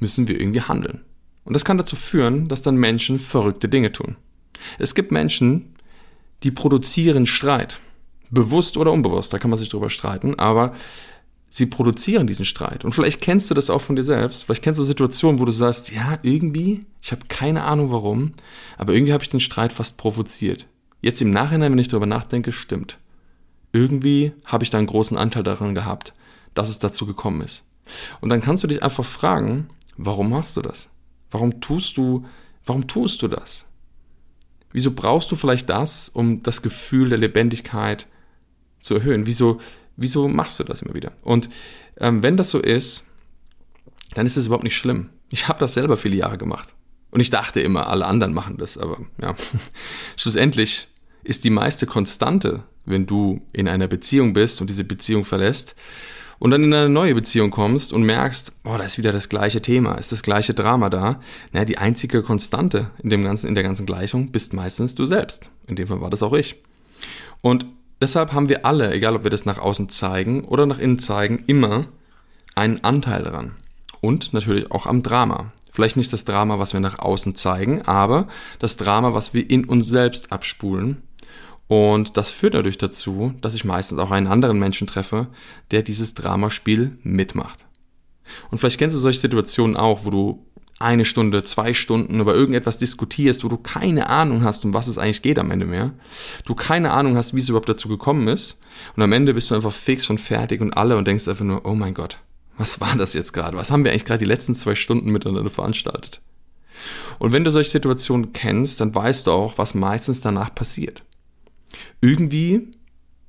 müssen 0.00 0.26
wir 0.26 0.40
irgendwie 0.40 0.62
handeln. 0.62 1.02
Und 1.44 1.54
das 1.54 1.64
kann 1.64 1.78
dazu 1.78 1.94
führen, 1.94 2.48
dass 2.48 2.60
dann 2.60 2.74
Menschen 2.74 3.20
verrückte 3.20 3.68
Dinge 3.68 3.92
tun. 3.92 4.16
Es 4.80 4.96
gibt 4.96 5.12
Menschen, 5.12 5.76
die 6.42 6.50
produzieren 6.50 7.24
Streit. 7.24 7.78
Bewusst 8.30 8.76
oder 8.76 8.90
unbewusst, 8.90 9.32
da 9.32 9.38
kann 9.38 9.48
man 9.48 9.60
sich 9.60 9.68
drüber 9.68 9.88
streiten, 9.88 10.36
aber 10.40 10.74
sie 11.50 11.66
produzieren 11.66 12.26
diesen 12.26 12.44
Streit. 12.44 12.84
Und 12.84 12.90
vielleicht 12.90 13.20
kennst 13.20 13.48
du 13.48 13.54
das 13.54 13.70
auch 13.70 13.80
von 13.80 13.94
dir 13.94 14.02
selbst. 14.02 14.42
Vielleicht 14.42 14.64
kennst 14.64 14.80
du 14.80 14.82
Situationen, 14.82 15.38
wo 15.38 15.44
du 15.44 15.52
sagst, 15.52 15.92
ja, 15.92 16.18
irgendwie, 16.22 16.84
ich 17.00 17.12
habe 17.12 17.22
keine 17.28 17.62
Ahnung 17.62 17.92
warum, 17.92 18.32
aber 18.76 18.92
irgendwie 18.92 19.12
habe 19.12 19.22
ich 19.22 19.30
den 19.30 19.38
Streit 19.38 19.72
fast 19.72 19.98
provoziert. 19.98 20.66
Jetzt 21.00 21.22
im 21.22 21.30
Nachhinein, 21.30 21.70
wenn 21.70 21.78
ich 21.78 21.86
darüber 21.86 22.06
nachdenke, 22.06 22.50
stimmt. 22.50 22.98
Irgendwie 23.76 24.32
habe 24.46 24.64
ich 24.64 24.70
da 24.70 24.78
einen 24.78 24.86
großen 24.86 25.18
Anteil 25.18 25.42
daran 25.42 25.74
gehabt, 25.74 26.14
dass 26.54 26.70
es 26.70 26.78
dazu 26.78 27.04
gekommen 27.04 27.42
ist. 27.42 27.66
Und 28.22 28.30
dann 28.30 28.40
kannst 28.40 28.64
du 28.64 28.68
dich 28.68 28.82
einfach 28.82 29.04
fragen, 29.04 29.68
warum 29.98 30.30
machst 30.30 30.56
du 30.56 30.62
das? 30.62 30.88
Warum 31.30 31.60
tust 31.60 31.98
du, 31.98 32.24
warum 32.64 32.86
tust 32.86 33.20
du 33.20 33.28
das? 33.28 33.66
Wieso 34.72 34.92
brauchst 34.92 35.30
du 35.30 35.36
vielleicht 35.36 35.68
das, 35.68 36.08
um 36.08 36.42
das 36.42 36.62
Gefühl 36.62 37.10
der 37.10 37.18
Lebendigkeit 37.18 38.06
zu 38.80 38.94
erhöhen? 38.94 39.26
Wieso, 39.26 39.60
wieso 39.96 40.26
machst 40.26 40.58
du 40.58 40.64
das 40.64 40.80
immer 40.80 40.94
wieder? 40.94 41.12
Und 41.20 41.50
ähm, 41.98 42.22
wenn 42.22 42.38
das 42.38 42.50
so 42.50 42.60
ist, 42.60 43.04
dann 44.14 44.24
ist 44.24 44.38
es 44.38 44.46
überhaupt 44.46 44.64
nicht 44.64 44.76
schlimm. 44.76 45.10
Ich 45.28 45.48
habe 45.48 45.60
das 45.60 45.74
selber 45.74 45.98
viele 45.98 46.16
Jahre 46.16 46.38
gemacht. 46.38 46.74
Und 47.10 47.20
ich 47.20 47.28
dachte 47.28 47.60
immer, 47.60 47.88
alle 47.88 48.06
anderen 48.06 48.32
machen 48.32 48.56
das, 48.56 48.78
aber 48.78 49.00
ja, 49.20 49.34
schlussendlich 50.16 50.88
ist 51.24 51.44
die 51.44 51.50
meiste 51.50 51.86
Konstante, 51.86 52.64
wenn 52.86 53.06
du 53.06 53.42
in 53.52 53.68
einer 53.68 53.88
Beziehung 53.88 54.32
bist 54.32 54.60
und 54.60 54.70
diese 54.70 54.84
Beziehung 54.84 55.24
verlässt, 55.24 55.76
und 56.38 56.50
dann 56.50 56.64
in 56.64 56.74
eine 56.74 56.88
neue 56.88 57.14
Beziehung 57.14 57.50
kommst 57.50 57.92
und 57.92 58.02
merkst, 58.02 58.62
boah, 58.62 58.78
da 58.78 58.84
ist 58.84 58.98
wieder 58.98 59.12
das 59.12 59.28
gleiche 59.28 59.62
Thema, 59.62 59.94
ist 59.94 60.12
das 60.12 60.22
gleiche 60.22 60.54
Drama 60.54 60.90
da. 60.90 61.20
Naja, 61.52 61.64
die 61.64 61.78
einzige 61.78 62.22
Konstante 62.22 62.90
in 63.02 63.10
dem 63.10 63.22
ganzen, 63.22 63.48
in 63.48 63.54
der 63.54 63.64
ganzen 63.64 63.86
Gleichung 63.86 64.30
bist 64.32 64.52
meistens 64.52 64.94
du 64.94 65.06
selbst. 65.06 65.50
In 65.66 65.76
dem 65.76 65.86
Fall 65.86 66.00
war 66.00 66.10
das 66.10 66.22
auch 66.22 66.34
ich. 66.34 66.56
Und 67.40 67.66
deshalb 68.00 68.32
haben 68.32 68.48
wir 68.48 68.66
alle, 68.66 68.92
egal 68.92 69.16
ob 69.16 69.24
wir 69.24 69.30
das 69.30 69.46
nach 69.46 69.58
außen 69.58 69.88
zeigen 69.88 70.44
oder 70.44 70.66
nach 70.66 70.78
innen 70.78 70.98
zeigen, 70.98 71.42
immer 71.46 71.88
einen 72.54 72.84
Anteil 72.84 73.22
daran. 73.22 73.56
Und 74.00 74.32
natürlich 74.34 74.70
auch 74.70 74.86
am 74.86 75.02
Drama. 75.02 75.52
Vielleicht 75.70 75.96
nicht 75.96 76.12
das 76.12 76.24
Drama, 76.24 76.58
was 76.58 76.72
wir 76.72 76.80
nach 76.80 76.98
außen 76.98 77.34
zeigen, 77.34 77.82
aber 77.82 78.28
das 78.58 78.76
Drama, 78.76 79.14
was 79.14 79.34
wir 79.34 79.48
in 79.48 79.64
uns 79.66 79.86
selbst 79.86 80.32
abspulen 80.32 81.02
und 81.68 82.16
das 82.16 82.30
führt 82.30 82.54
natürlich 82.54 82.78
dazu, 82.78 83.34
dass 83.40 83.54
ich 83.54 83.64
meistens 83.64 83.98
auch 83.98 84.10
einen 84.10 84.28
anderen 84.28 84.58
Menschen 84.58 84.86
treffe, 84.86 85.28
der 85.70 85.82
dieses 85.82 86.14
Dramaspiel 86.14 86.98
mitmacht. 87.02 87.66
Und 88.50 88.58
vielleicht 88.58 88.78
kennst 88.78 88.94
du 88.94 89.00
solche 89.00 89.20
Situationen 89.20 89.76
auch, 89.76 90.04
wo 90.04 90.10
du 90.10 90.46
eine 90.78 91.06
Stunde, 91.06 91.42
zwei 91.42 91.72
Stunden 91.72 92.20
über 92.20 92.34
irgendetwas 92.34 92.76
diskutierst, 92.76 93.44
wo 93.44 93.48
du 93.48 93.56
keine 93.56 94.10
Ahnung 94.10 94.44
hast, 94.44 94.64
um 94.64 94.74
was 94.74 94.88
es 94.88 94.98
eigentlich 94.98 95.22
geht 95.22 95.38
am 95.38 95.50
Ende 95.50 95.64
mehr. 95.64 95.94
Du 96.44 96.54
keine 96.54 96.90
Ahnung 96.90 97.16
hast, 97.16 97.34
wie 97.34 97.40
es 97.40 97.48
überhaupt 97.48 97.68
dazu 97.68 97.88
gekommen 97.88 98.28
ist. 98.28 98.58
Und 98.94 99.02
am 99.02 99.12
Ende 99.12 99.32
bist 99.32 99.50
du 99.50 99.54
einfach 99.54 99.72
fix 99.72 100.10
und 100.10 100.20
fertig 100.20 100.60
und 100.60 100.76
alle 100.76 100.96
und 100.96 101.06
denkst 101.06 101.28
einfach 101.28 101.44
nur, 101.44 101.64
oh 101.64 101.74
mein 101.74 101.94
Gott, 101.94 102.18
was 102.58 102.80
war 102.80 102.94
das 102.94 103.14
jetzt 103.14 103.32
gerade? 103.32 103.56
Was 103.56 103.70
haben 103.70 103.84
wir 103.84 103.90
eigentlich 103.90 104.04
gerade 104.04 104.18
die 104.18 104.26
letzten 104.26 104.54
zwei 104.54 104.74
Stunden 104.74 105.10
miteinander 105.10 105.50
veranstaltet? 105.50 106.20
Und 107.18 107.32
wenn 107.32 107.44
du 107.44 107.50
solche 107.50 107.70
Situationen 107.70 108.32
kennst, 108.32 108.80
dann 108.80 108.94
weißt 108.94 109.26
du 109.26 109.30
auch, 109.30 109.56
was 109.56 109.74
meistens 109.74 110.20
danach 110.20 110.54
passiert. 110.54 111.02
Irgendwie 112.00 112.72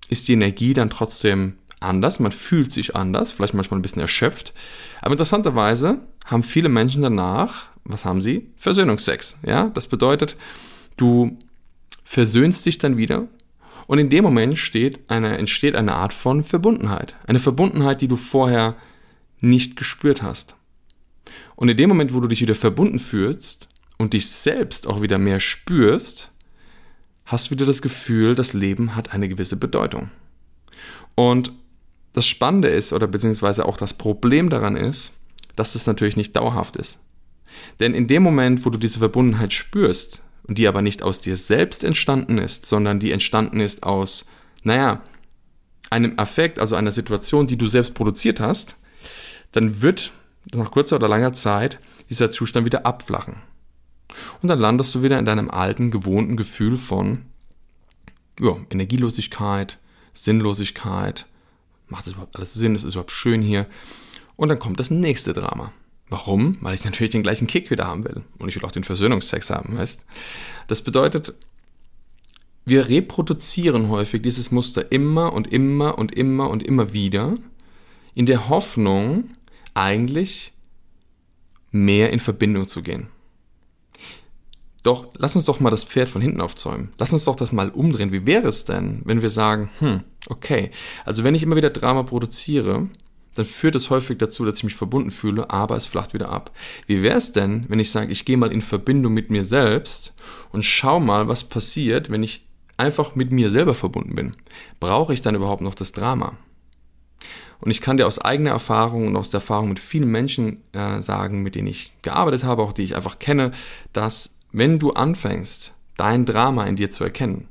ist 0.09 0.27
die 0.27 0.33
Energie 0.33 0.73
dann 0.73 0.89
trotzdem 0.89 1.57
anders, 1.79 2.19
man 2.19 2.31
fühlt 2.31 2.71
sich 2.71 2.95
anders, 2.95 3.31
vielleicht 3.31 3.53
manchmal 3.53 3.79
ein 3.79 3.83
bisschen 3.83 4.01
erschöpft. 4.01 4.53
Aber 5.01 5.13
interessanterweise 5.13 5.99
haben 6.25 6.43
viele 6.43 6.69
Menschen 6.69 7.01
danach, 7.01 7.69
was 7.83 8.05
haben 8.05 8.21
sie? 8.21 8.51
Versöhnungsex. 8.55 9.37
Ja, 9.45 9.69
das 9.69 9.87
bedeutet, 9.87 10.37
du 10.97 11.37
versöhnst 12.03 12.65
dich 12.65 12.77
dann 12.77 12.97
wieder 12.97 13.27
und 13.87 13.99
in 13.99 14.09
dem 14.09 14.23
Moment 14.23 14.59
eine, 15.07 15.37
entsteht 15.37 15.75
eine 15.75 15.95
Art 15.95 16.13
von 16.13 16.43
Verbundenheit. 16.43 17.15
Eine 17.25 17.39
Verbundenheit, 17.39 18.01
die 18.01 18.07
du 18.07 18.17
vorher 18.17 18.75
nicht 19.39 19.75
gespürt 19.75 20.21
hast. 20.21 20.55
Und 21.55 21.69
in 21.69 21.77
dem 21.77 21.89
Moment, 21.89 22.13
wo 22.13 22.19
du 22.19 22.27
dich 22.27 22.41
wieder 22.41 22.55
verbunden 22.55 22.99
fühlst 22.99 23.69
und 23.97 24.13
dich 24.13 24.29
selbst 24.29 24.87
auch 24.87 25.01
wieder 25.01 25.17
mehr 25.17 25.39
spürst, 25.39 26.31
hast 27.27 27.47
du 27.47 27.51
wieder 27.51 27.65
das 27.65 27.83
Gefühl, 27.83 28.33
das 28.33 28.53
Leben 28.53 28.95
hat 28.95 29.13
eine 29.13 29.29
gewisse 29.29 29.57
Bedeutung. 29.57 30.09
Und 31.13 31.51
das 32.13 32.25
Spannende 32.25 32.69
ist, 32.69 32.93
oder 32.93 33.05
beziehungsweise 33.05 33.65
auch 33.65 33.77
das 33.77 33.93
Problem 33.93 34.49
daran 34.49 34.75
ist, 34.75 35.13
dass 35.55 35.73
das 35.73 35.85
natürlich 35.85 36.17
nicht 36.17 36.35
dauerhaft 36.35 36.75
ist. 36.77 36.99
Denn 37.79 37.93
in 37.93 38.07
dem 38.07 38.23
Moment, 38.23 38.65
wo 38.65 38.69
du 38.69 38.79
diese 38.79 38.99
Verbundenheit 38.99 39.53
spürst, 39.53 40.23
und 40.47 40.57
die 40.57 40.67
aber 40.67 40.81
nicht 40.81 41.03
aus 41.03 41.19
dir 41.19 41.37
selbst 41.37 41.83
entstanden 41.83 42.37
ist, 42.37 42.65
sondern 42.65 42.99
die 42.99 43.11
entstanden 43.11 43.59
ist 43.59 43.83
aus, 43.83 44.25
naja, 44.63 45.01
einem 45.89 46.17
Affekt, 46.17 46.59
also 46.59 46.75
einer 46.75 46.91
Situation, 46.91 47.47
die 47.47 47.57
du 47.57 47.67
selbst 47.67 47.93
produziert 47.93 48.39
hast, 48.39 48.77
dann 49.51 49.81
wird 49.81 50.11
nach 50.53 50.71
kurzer 50.71 50.95
oder 50.95 51.09
langer 51.09 51.33
Zeit 51.33 51.79
dieser 52.09 52.29
Zustand 52.29 52.65
wieder 52.65 52.85
abflachen. 52.85 53.41
Und 54.41 54.49
dann 54.49 54.59
landest 54.59 54.93
du 54.95 55.03
wieder 55.03 55.19
in 55.19 55.25
deinem 55.25 55.49
alten, 55.49 55.91
gewohnten 55.91 56.37
Gefühl 56.37 56.77
von 56.77 57.23
ja, 58.39 58.57
Energielosigkeit, 58.69 59.79
Sinnlosigkeit. 60.13 61.25
Macht 61.87 62.05
das 62.05 62.13
überhaupt 62.13 62.35
alles 62.35 62.53
Sinn? 62.53 62.75
Ist 62.75 62.83
es 62.83 62.93
überhaupt 62.93 63.11
schön 63.11 63.41
hier? 63.41 63.67
Und 64.35 64.49
dann 64.49 64.59
kommt 64.59 64.79
das 64.79 64.91
nächste 64.91 65.33
Drama. 65.33 65.71
Warum? 66.09 66.57
Weil 66.61 66.75
ich 66.75 66.85
natürlich 66.85 67.11
den 67.11 67.23
gleichen 67.23 67.47
Kick 67.47 67.69
wieder 67.69 67.87
haben 67.87 68.05
will. 68.05 68.23
Und 68.37 68.49
ich 68.49 68.55
will 68.55 68.65
auch 68.65 68.71
den 68.71 68.83
Versöhnungsex 68.83 69.49
haben, 69.49 69.77
weißt? 69.77 70.05
Das 70.67 70.81
bedeutet, 70.81 71.33
wir 72.65 72.89
reproduzieren 72.89 73.89
häufig 73.89 74.21
dieses 74.21 74.51
Muster 74.51 74.91
immer 74.91 75.33
und 75.33 75.51
immer 75.51 75.97
und 75.97 76.13
immer 76.13 76.49
und 76.49 76.63
immer 76.63 76.93
wieder, 76.93 77.35
in 78.13 78.25
der 78.25 78.49
Hoffnung, 78.49 79.29
eigentlich 79.73 80.53
mehr 81.71 82.11
in 82.11 82.19
Verbindung 82.19 82.67
zu 82.67 82.81
gehen. 82.81 83.09
Doch 84.87 85.09
lass 85.17 85.35
uns 85.35 85.43
doch 85.43 85.59
mal 85.59 85.69
das 85.69 85.83
Pferd 85.83 86.07
von 86.07 86.21
hinten 86.21 86.39
aufzäumen. 86.39 86.93
Lass 86.97 87.11
uns 87.11 87.25
doch 87.25 87.35
das 87.35 87.51
mal 87.51 87.71
umdrehen. 87.71 88.13
Wie 88.13 88.25
wäre 88.25 88.47
es 88.47 88.63
denn, 88.63 89.01
wenn 89.03 89.21
wir 89.21 89.29
sagen, 89.29 89.69
hm, 89.79 89.99
okay, 90.29 90.71
also 91.03 91.25
wenn 91.25 91.35
ich 91.35 91.43
immer 91.43 91.57
wieder 91.57 91.71
Drama 91.71 92.03
produziere, 92.03 92.87
dann 93.33 93.43
führt 93.43 93.75
es 93.75 93.89
häufig 93.89 94.17
dazu, 94.17 94.45
dass 94.45 94.59
ich 94.59 94.63
mich 94.63 94.75
verbunden 94.75 95.11
fühle, 95.11 95.49
aber 95.49 95.75
es 95.75 95.87
flacht 95.87 96.13
wieder 96.13 96.29
ab. 96.29 96.51
Wie 96.85 97.03
wäre 97.03 97.17
es 97.17 97.33
denn, 97.33 97.65
wenn 97.67 97.79
ich 97.79 97.91
sage, 97.91 98.13
ich 98.13 98.23
gehe 98.23 98.37
mal 98.37 98.53
in 98.53 98.61
Verbindung 98.61 99.13
mit 99.13 99.29
mir 99.29 99.43
selbst 99.43 100.13
und 100.53 100.63
schau 100.63 101.01
mal, 101.01 101.27
was 101.27 101.43
passiert, 101.43 102.09
wenn 102.09 102.23
ich 102.23 102.47
einfach 102.77 103.13
mit 103.13 103.29
mir 103.29 103.49
selber 103.49 103.73
verbunden 103.73 104.15
bin? 104.15 104.37
Brauche 104.79 105.13
ich 105.13 105.19
dann 105.19 105.35
überhaupt 105.35 105.61
noch 105.61 105.75
das 105.75 105.91
Drama? 105.91 106.37
Und 107.59 107.71
ich 107.71 107.81
kann 107.81 107.97
dir 107.97 108.07
aus 108.07 108.19
eigener 108.19 108.51
Erfahrung 108.51 109.07
und 109.07 109.17
aus 109.17 109.31
der 109.31 109.39
Erfahrung 109.39 109.67
mit 109.67 109.81
vielen 109.81 110.09
Menschen 110.09 110.63
äh, 110.71 111.01
sagen, 111.01 111.41
mit 111.41 111.55
denen 111.55 111.67
ich 111.67 111.91
gearbeitet 112.03 112.45
habe, 112.45 112.61
auch 112.61 112.71
die 112.71 112.83
ich 112.83 112.95
einfach 112.95 113.19
kenne, 113.19 113.51
dass 113.91 114.36
wenn 114.51 114.79
du 114.79 114.93
anfängst, 114.93 115.73
dein 115.97 116.25
Drama 116.25 116.65
in 116.65 116.75
dir 116.75 116.89
zu 116.89 117.03
erkennen, 117.03 117.47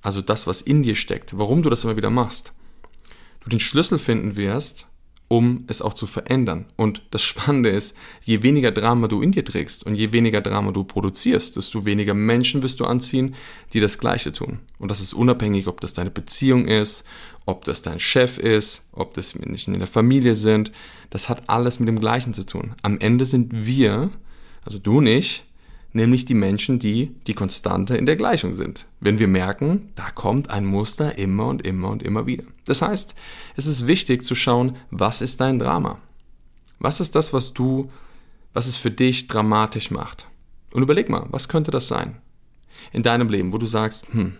also 0.00 0.20
das, 0.20 0.46
was 0.46 0.62
in 0.62 0.82
dir 0.82 0.94
steckt, 0.94 1.38
warum 1.38 1.62
du 1.62 1.70
das 1.70 1.84
immer 1.84 1.96
wieder 1.96 2.10
machst, 2.10 2.52
du 3.40 3.50
den 3.50 3.60
Schlüssel 3.60 3.98
finden 3.98 4.36
wirst, 4.36 4.88
um 5.32 5.64
es 5.66 5.80
auch 5.80 5.94
zu 5.94 6.06
verändern. 6.06 6.66
Und 6.76 7.00
das 7.10 7.22
Spannende 7.22 7.70
ist, 7.70 7.96
je 8.20 8.42
weniger 8.42 8.70
Drama 8.70 9.08
du 9.08 9.22
in 9.22 9.32
dir 9.32 9.44
trägst 9.44 9.82
und 9.86 9.94
je 9.94 10.12
weniger 10.12 10.42
Drama 10.42 10.72
du 10.72 10.84
produzierst, 10.84 11.56
desto 11.56 11.86
weniger 11.86 12.12
Menschen 12.12 12.62
wirst 12.62 12.80
du 12.80 12.84
anziehen, 12.84 13.34
die 13.72 13.80
das 13.80 13.98
Gleiche 13.98 14.32
tun. 14.32 14.58
Und 14.78 14.90
das 14.90 15.00
ist 15.00 15.14
unabhängig, 15.14 15.68
ob 15.68 15.80
das 15.80 15.94
deine 15.94 16.10
Beziehung 16.10 16.68
ist, 16.68 17.04
ob 17.46 17.64
das 17.64 17.80
dein 17.80 17.98
Chef 17.98 18.36
ist, 18.36 18.90
ob 18.92 19.14
das 19.14 19.34
Menschen 19.34 19.72
in 19.72 19.80
der 19.80 19.88
Familie 19.88 20.34
sind. 20.34 20.70
Das 21.08 21.30
hat 21.30 21.48
alles 21.48 21.80
mit 21.80 21.88
dem 21.88 21.98
Gleichen 21.98 22.34
zu 22.34 22.44
tun. 22.44 22.74
Am 22.82 22.98
Ende 22.98 23.24
sind 23.24 23.64
wir, 23.64 24.10
also 24.66 24.78
du 24.78 24.98
und 24.98 25.06
ich, 25.06 25.44
nämlich 25.92 26.24
die 26.24 26.34
Menschen, 26.34 26.78
die 26.78 27.14
die 27.26 27.34
Konstante 27.34 27.96
in 27.96 28.06
der 28.06 28.16
Gleichung 28.16 28.54
sind. 28.54 28.86
Wenn 29.00 29.18
wir 29.18 29.28
merken, 29.28 29.90
da 29.94 30.10
kommt 30.10 30.50
ein 30.50 30.64
Muster 30.64 31.18
immer 31.18 31.46
und 31.46 31.62
immer 31.66 31.88
und 31.90 32.02
immer 32.02 32.26
wieder. 32.26 32.44
Das 32.64 32.82
heißt, 32.82 33.14
es 33.56 33.66
ist 33.66 33.86
wichtig 33.86 34.24
zu 34.24 34.34
schauen, 34.34 34.76
was 34.90 35.20
ist 35.20 35.40
dein 35.40 35.58
Drama? 35.58 35.98
Was 36.78 37.00
ist 37.00 37.14
das, 37.14 37.32
was 37.32 37.52
du, 37.52 37.90
was 38.52 38.66
es 38.66 38.76
für 38.76 38.90
dich 38.90 39.26
dramatisch 39.26 39.90
macht? 39.90 40.28
Und 40.72 40.82
überleg 40.82 41.08
mal, 41.08 41.26
was 41.30 41.48
könnte 41.48 41.70
das 41.70 41.88
sein 41.88 42.16
in 42.92 43.02
deinem 43.02 43.28
Leben, 43.28 43.52
wo 43.52 43.58
du 43.58 43.66
sagst, 43.66 44.12
hm, 44.12 44.36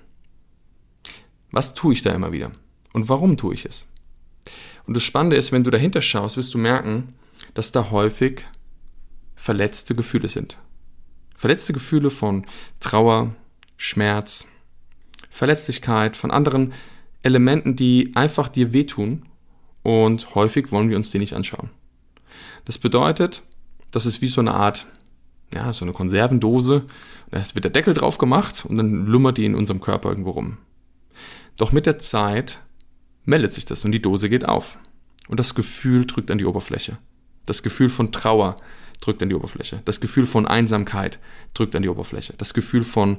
was 1.51 1.75
tue 1.75 1.93
ich 1.93 2.03
da 2.03 2.13
immer 2.13 2.33
wieder? 2.33 2.53
Und 2.95 3.09
warum 3.09 3.37
tue 3.37 3.55
ich 3.55 3.67
es? 3.67 3.87
Und 4.87 4.95
das 4.95 5.03
Spannende 5.03 5.37
ist, 5.37 5.53
wenn 5.53 5.65
du 5.65 5.71
dahinter 5.71 6.03
schaust, 6.03 6.37
wirst 6.37 6.53
du 6.55 6.59
merken, 6.59 7.15
dass 7.55 7.73
da 7.73 7.91
häufig 7.91 8.45
verletzte 9.37 9.95
Gefühle 9.95 10.29
sind. 10.29 10.59
Verletzte 11.43 11.73
Gefühle 11.73 12.11
von 12.11 12.47
Trauer, 12.79 13.35
Schmerz, 13.77 14.47
Verletzlichkeit, 15.29 16.17
von 16.17 16.31
anderen 16.31 16.73
Elementen, 17.25 17.75
die 17.75 18.13
einfach 18.15 18.49
dir 18.49 18.73
wehtun 18.73 19.27
und 19.83 20.37
häufig 20.37 20.71
wollen 20.71 20.89
wir 20.89 20.97
uns 20.97 21.11
die 21.11 21.19
nicht 21.19 21.33
anschauen. 21.33 21.71
Das 22.65 22.79
bedeutet, 22.79 23.43
das 23.91 24.07
ist 24.07 24.23
wie 24.23 24.29
so 24.29 24.41
eine 24.41 24.55
Art, 24.55 24.87
ja, 25.53 25.73
so 25.73 25.85
eine 25.85 25.93
Konservendose. 25.93 26.85
Da 27.33 27.43
wird 27.55 27.65
der 27.65 27.73
Deckel 27.73 27.95
drauf 27.95 28.19
gemacht 28.19 28.65
und 28.65 28.77
dann 28.77 29.07
lummert 29.07 29.37
die 29.37 29.45
in 29.45 29.57
unserem 29.57 29.81
Körper 29.81 30.11
irgendwo 30.11 30.31
rum. 30.31 30.59
Doch 31.57 31.73
mit 31.73 31.87
der 31.87 31.99
Zeit 31.99 32.63
meldet 33.25 33.53
sich 33.53 33.65
das 33.65 33.85
und 33.85 33.91
die 33.91 34.01
Dose 34.01 34.29
geht 34.29 34.49
auf. 34.49 34.79
Und 35.27 35.41
das 35.41 35.57
Gefühl 35.57 36.07
drückt 36.07 36.31
an 36.31 36.39
die 36.39 36.47
Oberfläche. 36.47 36.99
Das 37.47 37.65
Gefühl 37.65 37.89
von 37.89 38.13
Trauer, 38.13 38.59
drückt 39.03 39.23
an 39.23 39.29
die 39.29 39.35
Oberfläche. 39.35 39.83
Das 39.85 40.01
Gefühl 40.01 40.25
von 40.25 40.47
Einsamkeit 40.47 41.19
drückt 41.53 41.77
an 41.77 41.83
die 41.83 41.89
Oberfläche. 41.89 42.35
Das 42.39 42.55
Gefühl 42.55 42.85
von 42.85 43.19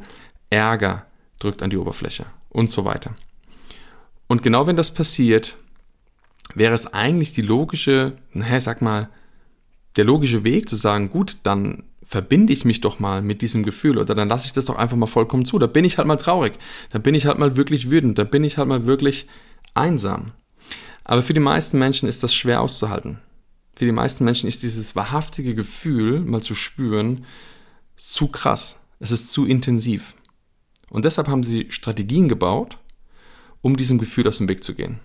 Ärger 0.50 1.06
drückt 1.40 1.62
an 1.62 1.70
die 1.70 1.78
Oberfläche 1.78 2.26
und 2.50 2.72
so 2.72 2.86
weiter. 2.86 3.14
Und 4.28 4.42
genau 4.42 4.66
wenn 4.66 4.78
das 4.78 4.94
passiert, 4.94 5.58
wäre 6.56 6.74
es 6.74 6.92
eigentlich 6.94 7.34
die 7.34 7.42
logische, 7.42 8.14
naja, 8.32 8.60
sag 8.60 8.82
mal, 8.82 9.10
der 9.98 10.06
logische 10.06 10.44
Weg 10.44 10.70
zu 10.70 10.76
sagen, 10.76 11.10
gut, 11.10 11.38
dann 11.44 11.84
verbinde 12.04 12.54
ich 12.54 12.66
mich 12.66 12.82
doch 12.82 13.00
mal 13.00 13.22
mit 13.22 13.42
diesem 13.42 13.64
Gefühl 13.64 13.98
oder 13.98 14.16
dann 14.16 14.28
lasse 14.28 14.46
ich 14.46 14.54
das 14.54 14.66
doch 14.66 14.76
einfach 14.76 14.98
mal 14.98 15.08
vollkommen 15.08 15.46
zu. 15.46 15.60
Da 15.60 15.68
bin 15.68 15.86
ich 15.86 15.98
halt 15.98 16.08
mal 16.08 16.16
traurig, 16.16 16.54
da 16.92 17.00
bin 17.00 17.16
ich 17.16 17.26
halt 17.26 17.40
mal 17.40 17.58
wirklich 17.58 17.90
wütend, 17.90 18.18
da 18.18 18.24
bin 18.24 18.44
ich 18.44 18.58
halt 18.58 18.68
mal 18.68 18.86
wirklich 18.86 19.28
einsam. 19.74 20.32
Aber 21.04 21.22
für 21.22 21.34
die 21.34 21.40
meisten 21.40 21.78
Menschen 21.78 22.08
ist 22.08 22.24
das 22.24 22.34
schwer 22.34 22.62
auszuhalten 22.62 23.20
für 23.84 23.88
die 23.88 23.92
meisten 23.92 24.24
Menschen 24.24 24.48
ist 24.48 24.64
dieses 24.64 24.96
wahrhaftige 24.96 25.56
Gefühl, 25.56 26.22
mal 26.22 26.42
zu 26.42 26.56
spüren, 26.56 27.26
zu 27.98 28.30
krass. 28.30 28.80
Es 29.02 29.12
ist 29.12 29.30
zu 29.30 29.46
intensiv. 29.46 30.16
Und 30.90 31.04
deshalb 31.04 31.28
haben 31.28 31.44
sie 31.44 31.68
Strategien 31.70 32.30
gebaut, 32.30 32.78
um 33.62 33.76
diesem 33.76 33.98
Gefühl 33.98 34.26
aus 34.26 34.38
dem 34.38 34.48
Weg 34.48 34.64
zu 34.64 34.74
gehen. 34.74 35.00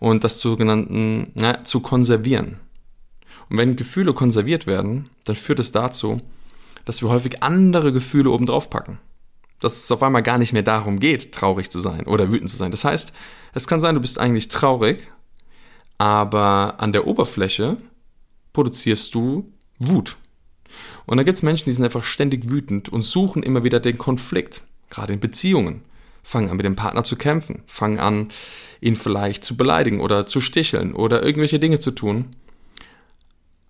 Und 0.00 0.24
das 0.24 0.40
sogenannten, 0.40 1.30
na, 1.34 1.62
zu 1.62 1.78
konservieren. 1.78 2.58
Und 3.50 3.58
wenn 3.58 3.76
Gefühle 3.76 4.14
konserviert 4.14 4.66
werden, 4.66 5.08
dann 5.24 5.36
führt 5.36 5.60
es 5.60 5.70
dazu, 5.70 6.20
dass 6.86 7.02
wir 7.02 7.08
häufig 7.08 7.40
andere 7.44 7.92
Gefühle 7.92 8.30
obendrauf 8.30 8.68
packen. 8.68 8.98
Dass 9.60 9.84
es 9.84 9.92
auf 9.92 10.02
einmal 10.02 10.24
gar 10.24 10.38
nicht 10.38 10.52
mehr 10.52 10.64
darum 10.64 10.98
geht, 10.98 11.30
traurig 11.30 11.70
zu 11.70 11.78
sein 11.78 12.04
oder 12.04 12.32
wütend 12.32 12.50
zu 12.50 12.56
sein. 12.56 12.72
Das 12.72 12.84
heißt, 12.84 13.12
es 13.54 13.68
kann 13.68 13.80
sein, 13.80 13.94
du 13.94 14.00
bist 14.00 14.18
eigentlich 14.18 14.48
traurig, 14.48 15.06
aber 15.98 16.76
an 16.78 16.92
der 16.92 17.06
Oberfläche 17.06 17.76
produzierst 18.52 19.14
du 19.14 19.52
Wut. 19.78 20.16
Und 21.06 21.16
da 21.16 21.22
gibt 21.22 21.34
es 21.34 21.42
Menschen, 21.42 21.66
die 21.66 21.72
sind 21.72 21.84
einfach 21.84 22.04
ständig 22.04 22.50
wütend 22.50 22.88
und 22.88 23.02
suchen 23.02 23.42
immer 23.42 23.64
wieder 23.64 23.80
den 23.80 23.98
Konflikt, 23.98 24.62
gerade 24.90 25.12
in 25.12 25.20
Beziehungen. 25.20 25.82
Fangen 26.22 26.50
an, 26.50 26.56
mit 26.56 26.66
dem 26.66 26.76
Partner 26.76 27.04
zu 27.04 27.16
kämpfen, 27.16 27.62
fangen 27.66 27.98
an, 27.98 28.28
ihn 28.80 28.96
vielleicht 28.96 29.44
zu 29.44 29.56
beleidigen 29.56 30.00
oder 30.00 30.26
zu 30.26 30.40
sticheln 30.40 30.92
oder 30.92 31.22
irgendwelche 31.22 31.58
Dinge 31.58 31.78
zu 31.78 31.90
tun. 31.90 32.36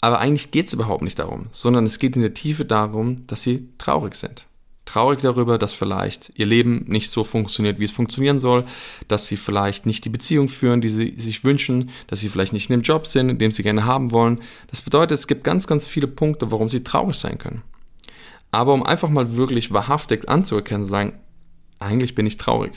Aber 0.01 0.19
eigentlich 0.19 0.51
geht 0.51 0.67
es 0.67 0.73
überhaupt 0.73 1.03
nicht 1.03 1.21
darum, 1.21 1.49
sondern 1.53 1.87
es 1.87 2.01
geht 2.01 2.17
in 2.17 2.23
der 2.23 2.35
Tiefe 2.35 2.65
darum, 2.65 3.27
dass 3.29 3.43
sie 3.43 3.69
traurig 3.79 4.17
sind 4.17 4.48
traurig 4.89 5.21
darüber, 5.21 5.59
dass 5.59 5.73
vielleicht 5.73 6.33
ihr 6.37 6.47
Leben 6.47 6.85
nicht 6.87 7.11
so 7.11 7.23
funktioniert, 7.23 7.79
wie 7.79 7.85
es 7.85 7.91
funktionieren 7.91 8.39
soll, 8.39 8.65
dass 9.07 9.27
sie 9.27 9.37
vielleicht 9.37 9.85
nicht 9.85 10.05
die 10.05 10.09
Beziehung 10.09 10.49
führen, 10.49 10.81
die 10.81 10.89
sie 10.89 11.15
sich 11.17 11.45
wünschen, 11.45 11.91
dass 12.07 12.21
sie 12.21 12.29
vielleicht 12.29 12.53
nicht 12.55 12.71
in 12.71 12.79
dem 12.79 12.83
Job 12.83 13.07
sind, 13.07 13.29
in 13.29 13.39
dem 13.39 13.53
sie 13.53 13.63
gerne 13.63 13.85
haben 13.85 14.11
wollen. 14.13 14.41
Das 14.69 14.83
bedeutet, 14.83 15.19
es 15.19 15.27
gibt 15.27 15.45
ganz, 15.45 15.67
ganz 15.67 15.87
viele 15.87 16.09
Punkte, 16.09 16.51
warum 16.51 16.69
sie 16.69 16.83
traurig 16.83 17.17
sein 17.17 17.39
können. 17.39 17.63
Aber 18.51 18.73
um 18.73 18.83
einfach 18.83 19.11
mal 19.11 19.37
wirklich 19.37 19.73
wahrhaftig 19.73 20.29
anzuerkennen, 20.29 20.85
zu 20.85 20.91
sagen, 20.91 21.13
eigentlich 21.79 22.15
bin 22.15 22.27
ich 22.27 22.39
traurig, 22.39 22.73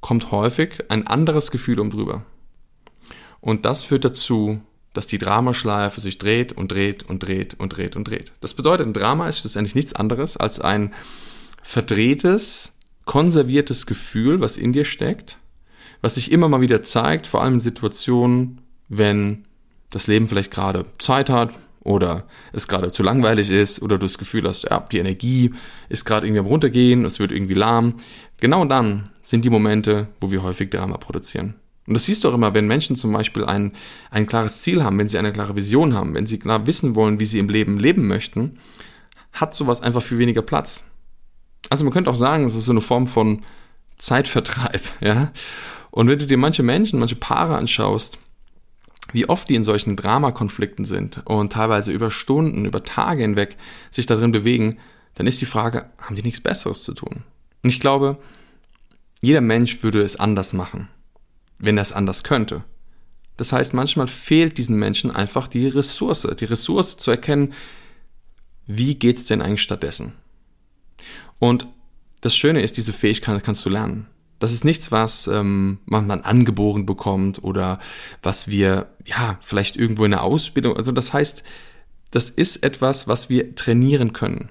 kommt 0.00 0.30
häufig 0.30 0.84
ein 0.90 1.06
anderes 1.06 1.50
Gefühl 1.50 1.80
um 1.80 1.90
drüber. 1.90 2.24
Und 3.40 3.64
das 3.64 3.82
führt 3.82 4.04
dazu, 4.04 4.60
dass 4.96 5.06
die 5.06 5.18
Dramaschleife 5.18 6.00
sich 6.00 6.16
dreht 6.16 6.54
und 6.54 6.72
dreht 6.72 7.02
und 7.02 7.22
dreht 7.22 7.54
und 7.54 7.76
dreht 7.76 7.96
und 7.96 8.04
dreht. 8.08 8.32
Das 8.40 8.54
bedeutet, 8.54 8.86
ein 8.86 8.94
Drama 8.94 9.28
ist 9.28 9.40
schlussendlich 9.40 9.74
nichts 9.74 9.92
anderes 9.92 10.38
als 10.38 10.58
ein 10.58 10.94
verdrehtes, 11.62 12.78
konserviertes 13.04 13.84
Gefühl, 13.84 14.40
was 14.40 14.56
in 14.56 14.72
dir 14.72 14.86
steckt, 14.86 15.38
was 16.00 16.14
sich 16.14 16.32
immer 16.32 16.48
mal 16.48 16.62
wieder 16.62 16.82
zeigt, 16.82 17.26
vor 17.26 17.42
allem 17.42 17.54
in 17.54 17.60
Situationen, 17.60 18.62
wenn 18.88 19.44
das 19.90 20.06
Leben 20.06 20.28
vielleicht 20.28 20.50
gerade 20.50 20.86
Zeit 20.98 21.28
hat 21.28 21.52
oder 21.80 22.24
es 22.52 22.66
gerade 22.66 22.90
zu 22.90 23.02
langweilig 23.02 23.50
ist 23.50 23.82
oder 23.82 23.98
du 23.98 24.06
das 24.06 24.16
Gefühl 24.16 24.48
hast, 24.48 24.64
ja, 24.64 24.80
die 24.80 24.98
Energie 24.98 25.52
ist 25.90 26.06
gerade 26.06 26.26
irgendwie 26.26 26.40
am 26.40 26.46
runtergehen, 26.46 27.04
es 27.04 27.18
wird 27.18 27.32
irgendwie 27.32 27.54
lahm. 27.54 27.94
Genau 28.40 28.64
dann 28.64 29.10
sind 29.22 29.44
die 29.44 29.50
Momente, 29.50 30.08
wo 30.22 30.30
wir 30.30 30.42
häufig 30.42 30.70
Drama 30.70 30.96
produzieren. 30.96 31.54
Und 31.86 31.94
das 31.94 32.06
siehst 32.06 32.24
du 32.24 32.30
auch 32.30 32.34
immer, 32.34 32.54
wenn 32.54 32.66
Menschen 32.66 32.96
zum 32.96 33.12
Beispiel 33.12 33.44
ein, 33.44 33.72
ein 34.10 34.26
klares 34.26 34.62
Ziel 34.62 34.82
haben, 34.82 34.98
wenn 34.98 35.08
sie 35.08 35.18
eine 35.18 35.32
klare 35.32 35.54
Vision 35.54 35.94
haben, 35.94 36.14
wenn 36.14 36.26
sie 36.26 36.38
klar 36.38 36.66
wissen 36.66 36.94
wollen, 36.94 37.20
wie 37.20 37.24
sie 37.24 37.38
im 37.38 37.48
Leben 37.48 37.78
leben 37.78 38.06
möchten, 38.08 38.58
hat 39.32 39.54
sowas 39.54 39.80
einfach 39.80 40.02
viel 40.02 40.18
weniger 40.18 40.42
Platz. 40.42 40.84
Also 41.70 41.84
man 41.84 41.92
könnte 41.92 42.10
auch 42.10 42.16
sagen, 42.16 42.44
es 42.44 42.56
ist 42.56 42.64
so 42.64 42.72
eine 42.72 42.80
Form 42.80 43.06
von 43.06 43.42
Zeitvertreib, 43.98 44.82
ja. 45.00 45.32
Und 45.90 46.08
wenn 46.08 46.18
du 46.18 46.26
dir 46.26 46.36
manche 46.36 46.62
Menschen, 46.62 46.98
manche 46.98 47.16
Paare 47.16 47.56
anschaust, 47.56 48.18
wie 49.12 49.28
oft 49.28 49.48
die 49.48 49.54
in 49.54 49.62
solchen 49.62 49.96
Dramakonflikten 49.96 50.84
sind 50.84 51.22
und 51.24 51.52
teilweise 51.52 51.92
über 51.92 52.10
Stunden, 52.10 52.66
über 52.66 52.84
Tage 52.84 53.22
hinweg 53.22 53.56
sich 53.90 54.04
darin 54.04 54.32
bewegen, 54.32 54.78
dann 55.14 55.26
ist 55.26 55.40
die 55.40 55.46
Frage, 55.46 55.88
haben 55.98 56.16
die 56.16 56.22
nichts 56.22 56.40
Besseres 56.40 56.82
zu 56.82 56.92
tun? 56.92 57.22
Und 57.62 57.70
ich 57.70 57.80
glaube, 57.80 58.18
jeder 59.22 59.40
Mensch 59.40 59.82
würde 59.82 60.02
es 60.02 60.16
anders 60.16 60.52
machen 60.52 60.88
wenn 61.58 61.78
er 61.78 61.82
es 61.82 61.92
anders 61.92 62.24
könnte. 62.24 62.64
Das 63.36 63.52
heißt, 63.52 63.74
manchmal 63.74 64.08
fehlt 64.08 64.58
diesen 64.58 64.76
Menschen 64.76 65.10
einfach 65.10 65.48
die 65.48 65.68
Ressource, 65.68 66.26
die 66.38 66.44
Ressource 66.44 66.96
zu 66.96 67.10
erkennen, 67.10 67.52
wie 68.66 68.94
geht's 68.94 69.26
denn 69.26 69.42
eigentlich 69.42 69.62
stattdessen? 69.62 70.14
Und 71.38 71.66
das 72.20 72.34
Schöne 72.34 72.62
ist, 72.62 72.76
diese 72.76 72.92
Fähigkeit 72.92 73.44
kannst 73.44 73.64
du 73.64 73.70
lernen. 73.70 74.06
Das 74.38 74.52
ist 74.52 74.64
nichts, 74.64 74.90
was 74.90 75.28
ähm, 75.28 75.78
man 75.86 76.10
angeboren 76.10 76.84
bekommt 76.84 77.42
oder 77.42 77.78
was 78.22 78.48
wir, 78.48 78.88
ja, 79.04 79.38
vielleicht 79.40 79.76
irgendwo 79.76 80.04
in 80.04 80.10
der 80.10 80.22
Ausbildung, 80.22 80.76
also 80.76 80.92
das 80.92 81.12
heißt, 81.12 81.42
das 82.10 82.30
ist 82.30 82.62
etwas, 82.62 83.08
was 83.08 83.30
wir 83.30 83.54
trainieren 83.54 84.12
können. 84.12 84.50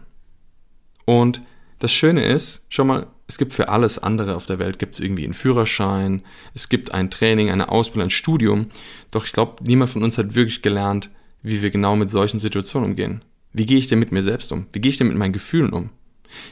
Und 1.05 1.41
das 1.79 1.91
Schöne 1.91 2.25
ist, 2.25 2.65
schau 2.69 2.83
mal, 2.83 3.07
es 3.27 3.37
gibt 3.37 3.53
für 3.53 3.69
alles 3.69 3.97
andere 3.97 4.35
auf 4.35 4.45
der 4.45 4.59
Welt, 4.59 4.79
gibt 4.79 4.95
es 4.95 4.99
irgendwie 4.99 5.23
einen 5.23 5.33
Führerschein, 5.33 6.23
es 6.53 6.69
gibt 6.69 6.93
ein 6.93 7.09
Training, 7.09 7.49
eine 7.49 7.69
Ausbildung, 7.69 8.07
ein 8.07 8.11
Studium, 8.11 8.67
doch 9.11 9.25
ich 9.25 9.33
glaube, 9.33 9.63
niemand 9.63 9.91
von 9.91 10.03
uns 10.03 10.17
hat 10.17 10.35
wirklich 10.35 10.61
gelernt, 10.61 11.09
wie 11.41 11.61
wir 11.61 11.69
genau 11.69 11.95
mit 11.95 12.09
solchen 12.09 12.39
Situationen 12.39 12.91
umgehen. 12.91 13.23
Wie 13.53 13.65
gehe 13.65 13.77
ich 13.77 13.87
denn 13.87 13.99
mit 13.99 14.11
mir 14.11 14.23
selbst 14.23 14.51
um? 14.51 14.67
Wie 14.73 14.79
gehe 14.79 14.89
ich 14.89 14.97
denn 14.97 15.07
mit 15.07 15.17
meinen 15.17 15.33
Gefühlen 15.33 15.73
um? 15.73 15.89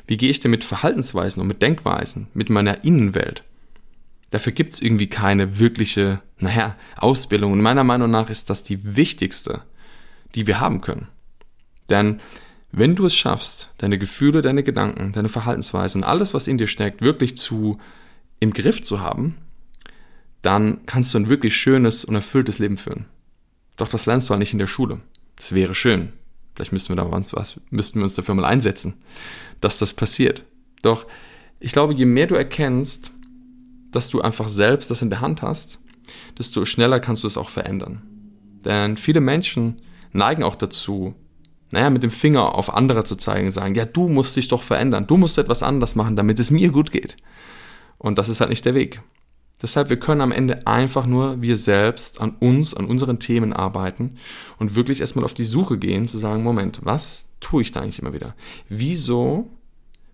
Wie 0.07 0.17
gehe 0.17 0.29
ich 0.29 0.39
denn 0.39 0.51
mit 0.51 0.63
Verhaltensweisen 0.63 1.41
um, 1.41 1.47
mit 1.47 1.61
Denkweisen, 1.61 2.27
mit 2.33 2.49
meiner 2.49 2.83
Innenwelt? 2.83 3.43
Dafür 4.31 4.53
gibt 4.53 4.73
es 4.73 4.81
irgendwie 4.81 5.07
keine 5.07 5.59
wirkliche, 5.59 6.21
naja, 6.39 6.75
Ausbildung. 6.95 7.51
Und 7.51 7.61
meiner 7.61 7.83
Meinung 7.83 8.09
nach 8.09 8.29
ist 8.29 8.49
das 8.49 8.63
die 8.63 8.95
wichtigste, 8.95 9.61
die 10.33 10.47
wir 10.47 10.59
haben 10.59 10.81
können. 10.81 11.07
Denn 11.89 12.19
wenn 12.75 12.95
du 12.95 13.05
es 13.05 13.15
schaffst, 13.15 13.71
deine 13.77 13.99
Gefühle, 13.99 14.41
deine 14.41 14.63
Gedanken, 14.63 15.11
deine 15.11 15.29
Verhaltensweisen 15.29 16.01
und 16.01 16.09
alles, 16.09 16.33
was 16.33 16.47
in 16.47 16.57
dir 16.57 16.65
steckt, 16.65 17.01
wirklich 17.01 17.37
zu 17.37 17.77
im 18.39 18.51
Griff 18.51 18.83
zu 18.83 18.99
haben, 18.99 19.37
dann 20.41 20.85
kannst 20.87 21.13
du 21.13 21.19
ein 21.19 21.29
wirklich 21.29 21.55
schönes 21.55 22.03
und 22.03 22.15
erfülltes 22.15 22.57
Leben 22.57 22.77
führen. 22.77 23.05
Doch 23.77 23.87
das 23.87 24.07
lernst 24.07 24.27
du 24.27 24.31
halt 24.31 24.39
nicht 24.39 24.53
in 24.53 24.59
der 24.59 24.67
Schule. 24.67 24.99
Das 25.35 25.53
wäre 25.53 25.75
schön. 25.75 26.13
Vielleicht 26.55 26.73
müssten 26.73 26.89
wir 26.89 26.95
da 26.95 27.09
was, 27.09 27.59
müssten 27.69 27.99
wir 27.99 28.03
uns 28.03 28.15
dafür 28.15 28.35
mal 28.35 28.45
einsetzen, 28.45 28.95
dass 29.61 29.77
das 29.77 29.93
passiert. 29.93 30.43
Doch 30.81 31.05
ich 31.59 31.71
glaube, 31.71 31.93
je 31.93 32.05
mehr 32.05 32.27
du 32.27 32.35
erkennst, 32.35 33.11
dass 33.91 34.09
du 34.09 34.21
einfach 34.21 34.49
selbst 34.49 34.89
das 34.89 35.03
in 35.03 35.11
der 35.11 35.21
Hand 35.21 35.43
hast, 35.43 35.79
desto 36.39 36.65
schneller 36.65 36.99
kannst 36.99 37.23
du 37.23 37.27
es 37.27 37.37
auch 37.37 37.49
verändern. 37.49 38.01
Denn 38.65 38.97
viele 38.97 39.21
Menschen 39.21 39.79
neigen 40.11 40.43
auch 40.43 40.55
dazu, 40.55 41.15
naja, 41.73 41.89
mit 41.89 42.03
dem 42.03 42.11
Finger 42.11 42.53
auf 42.53 42.71
andere 42.71 43.03
zu 43.03 43.15
zeigen, 43.15 43.49
sagen, 43.49 43.73
ja, 43.73 43.85
du 43.85 44.07
musst 44.07 44.35
dich 44.35 44.47
doch 44.47 44.61
verändern, 44.61 45.07
du 45.07 45.17
musst 45.17 45.39
etwas 45.39 45.63
anders 45.63 45.95
machen, 45.95 46.15
damit 46.15 46.37
es 46.37 46.51
mir 46.51 46.69
gut 46.69 46.91
geht. 46.91 47.17
Und 47.97 48.19
das 48.19 48.29
ist 48.29 48.41
halt 48.41 48.51
nicht 48.51 48.63
der 48.65 48.75
Weg. 48.75 49.01
Deshalb, 49.59 49.89
wir 49.89 49.97
können 49.97 50.21
am 50.21 50.31
Ende 50.31 50.67
einfach 50.67 51.07
nur 51.07 51.41
wir 51.41 51.57
selbst 51.57 52.21
an 52.21 52.35
uns, 52.39 52.75
an 52.75 52.85
unseren 52.85 53.17
Themen 53.17 53.53
arbeiten 53.53 54.17
und 54.59 54.75
wirklich 54.75 55.01
erstmal 55.01 55.25
auf 55.25 55.33
die 55.33 55.45
Suche 55.45 55.79
gehen, 55.79 56.07
zu 56.07 56.19
sagen, 56.19 56.43
Moment, 56.43 56.81
was 56.83 57.29
tue 57.39 57.63
ich 57.63 57.71
da 57.71 57.81
eigentlich 57.81 57.99
immer 57.99 58.13
wieder? 58.13 58.35
Wieso 58.69 59.49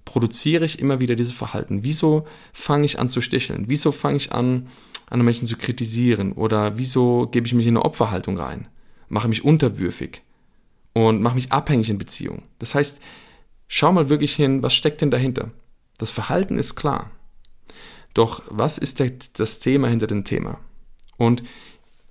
produziere 0.06 0.64
ich 0.64 0.80
immer 0.80 1.02
wieder 1.02 1.16
dieses 1.16 1.34
Verhalten? 1.34 1.84
Wieso 1.84 2.26
fange 2.54 2.86
ich 2.86 3.00
an 3.00 3.10
zu 3.10 3.20
sticheln? 3.20 3.66
Wieso 3.68 3.92
fange 3.92 4.16
ich 4.16 4.32
an, 4.32 4.68
andere 5.10 5.26
Menschen 5.26 5.46
zu 5.46 5.58
kritisieren? 5.58 6.32
Oder 6.32 6.78
wieso 6.78 7.28
gebe 7.28 7.48
ich 7.48 7.54
mich 7.54 7.68
in 7.68 7.76
eine 7.76 7.84
Opferhaltung 7.84 8.38
rein? 8.38 8.70
Mache 9.10 9.28
mich 9.28 9.44
unterwürfig 9.44 10.22
und 11.08 11.22
mache 11.22 11.36
mich 11.36 11.52
abhängig 11.52 11.90
in 11.90 11.98
Beziehungen. 11.98 12.44
Das 12.60 12.76
heißt, 12.76 13.00
schau 13.68 13.92
mal 13.92 14.10
wirklich 14.10 14.36
hin, 14.36 14.64
was 14.64 14.74
steckt 14.74 15.02
denn 15.02 15.12
dahinter? 15.12 15.52
Das 15.98 16.12
Verhalten 16.12 16.58
ist 16.58 16.76
klar. 16.76 17.12
Doch 18.14 18.42
was 18.50 18.78
ist 18.78 19.04
das 19.34 19.60
Thema 19.60 19.88
hinter 19.88 20.08
dem 20.08 20.24
Thema? 20.24 20.60
Und 21.18 21.44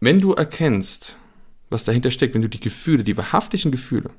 wenn 0.01 0.21
du 0.21 0.33
erkennst, 0.33 1.17
was 1.71 1.85
dahinter 1.85 2.11
steckt, 2.11 2.35
wenn 2.35 2.43
du 2.43 2.49
die 2.49 2.61
Gefühle, 2.61 3.05
die 3.05 3.17
wahrhaftigen 3.17 3.73
Gefühle, 3.73 4.11